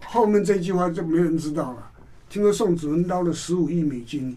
[0.06, 1.90] 后面这句话就没人知道了。
[2.28, 4.36] 听说宋子文捞了十五亿美金，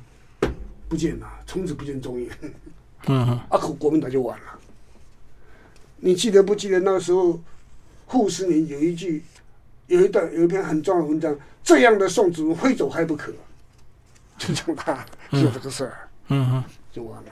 [0.87, 2.29] 不见了，从此不见踪影。
[3.07, 4.52] 嗯哼，啊，国国民党就完了。
[6.05, 7.39] 你记得不记得那个时候，
[8.07, 9.23] 傅斯年有一句，
[9.87, 11.33] 有一段有一篇很重要的文章，
[11.63, 13.31] 这样的宋子文非走还不可，
[14.37, 15.97] 就讲他有这个事儿，
[16.27, 17.29] 嗯哼，就完了。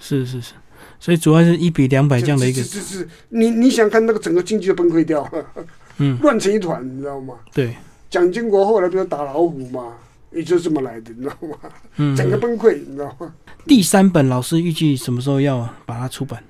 [0.00, 0.54] 是是是，
[0.98, 5.66] 所以主要是一比两百这样的一个，是是是，你你想看那个整个经济就崩溃掉了，
[5.98, 7.34] 嗯， 乱成一团，你知道吗？
[7.52, 7.76] 对，
[8.08, 9.92] 蒋经国后来不是打老虎嘛，
[10.32, 11.58] 也就这么来的，你知道吗？
[11.96, 13.34] 嗯，整个崩溃，你知道吗？
[13.66, 16.42] 第三本老师预计什么时候要把它出版？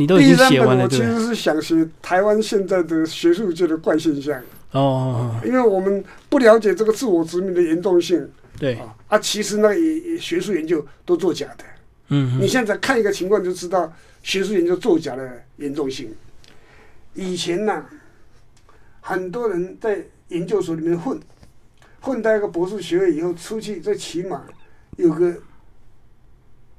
[0.00, 1.20] 你都已第三经写完了，本我其？
[1.20, 4.42] 实是想写台湾现在的学术界的怪现象，
[4.72, 8.26] 哦因为我们不了解这个自我殖民的严重性
[8.58, 9.74] 对，啊啊，其实那
[10.18, 11.64] 学术研究都作假的。
[12.08, 13.92] 嗯，你现在看一个情况就知道
[14.22, 16.12] 学术研究作假的严重性。
[17.14, 17.84] 以前呢、
[19.00, 21.20] 很多人在研究所里面混，
[22.00, 24.42] 混到一个博士学位以后出去，最起码
[24.96, 25.34] 有个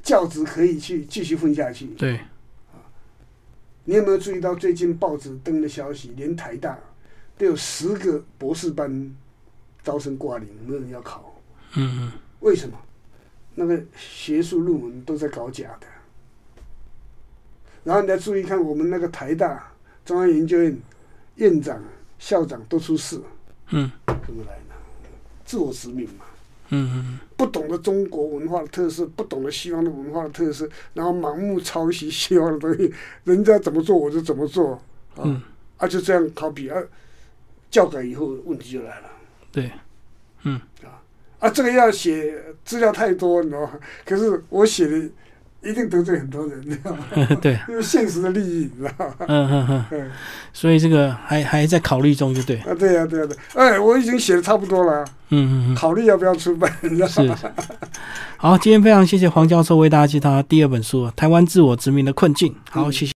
[0.02, 1.86] 教职可以去继续混下去。
[1.98, 2.20] 对，
[3.84, 6.78] 你有没有注意到最近报纸登的消息，连台大
[7.38, 9.16] 都有十个博士班
[9.84, 11.34] 招生挂零，没有人要考。
[11.76, 12.12] 嗯嗯，
[12.42, 12.78] 为什么？
[13.56, 15.88] 那个学术论文都在搞假的。
[17.84, 19.72] 然后你再注意看，我们那个台大
[20.06, 20.78] 中央研究院
[21.36, 21.84] 院长、
[22.20, 23.20] 校长都出事，
[23.72, 24.76] 嗯怎么来呢？
[25.44, 26.26] 自我殖民嘛，
[26.72, 32.92] 嗯嗯不懂得中国文化的特色，不懂得西方的文化的特色，然后盲目抄袭西方的东西，
[33.24, 34.74] 人家怎么做我就怎么做，
[35.16, 35.42] 啊，嗯，
[35.78, 36.84] 啊就这样 copy，啊，
[37.70, 39.10] 教改以后问题就来了。
[39.52, 39.72] 对，
[40.44, 40.60] 嗯。
[41.40, 43.72] 啊，这个要写资料太多，你知道吗？
[44.06, 45.10] 可是我写的
[45.64, 47.06] 一定得罪很多人，你知道吗？
[47.42, 49.14] 对，因为现实的利益，你知道吗？
[49.28, 50.12] 嗯嗯嗯，嗯
[50.54, 57.08] 所以这个还还在考虑中，就对，啊，对呀、对呀、对，哎，我已经写的差不多了，嗯嗯考虑要不要出版，你知道？
[57.08, 57.32] 是。
[58.38, 62.52] 好，今天非常谢谢黄教授为大家介绍他第二本书《台湾自我殖民的困境》。
[62.70, 63.10] 好，嗯谢谢。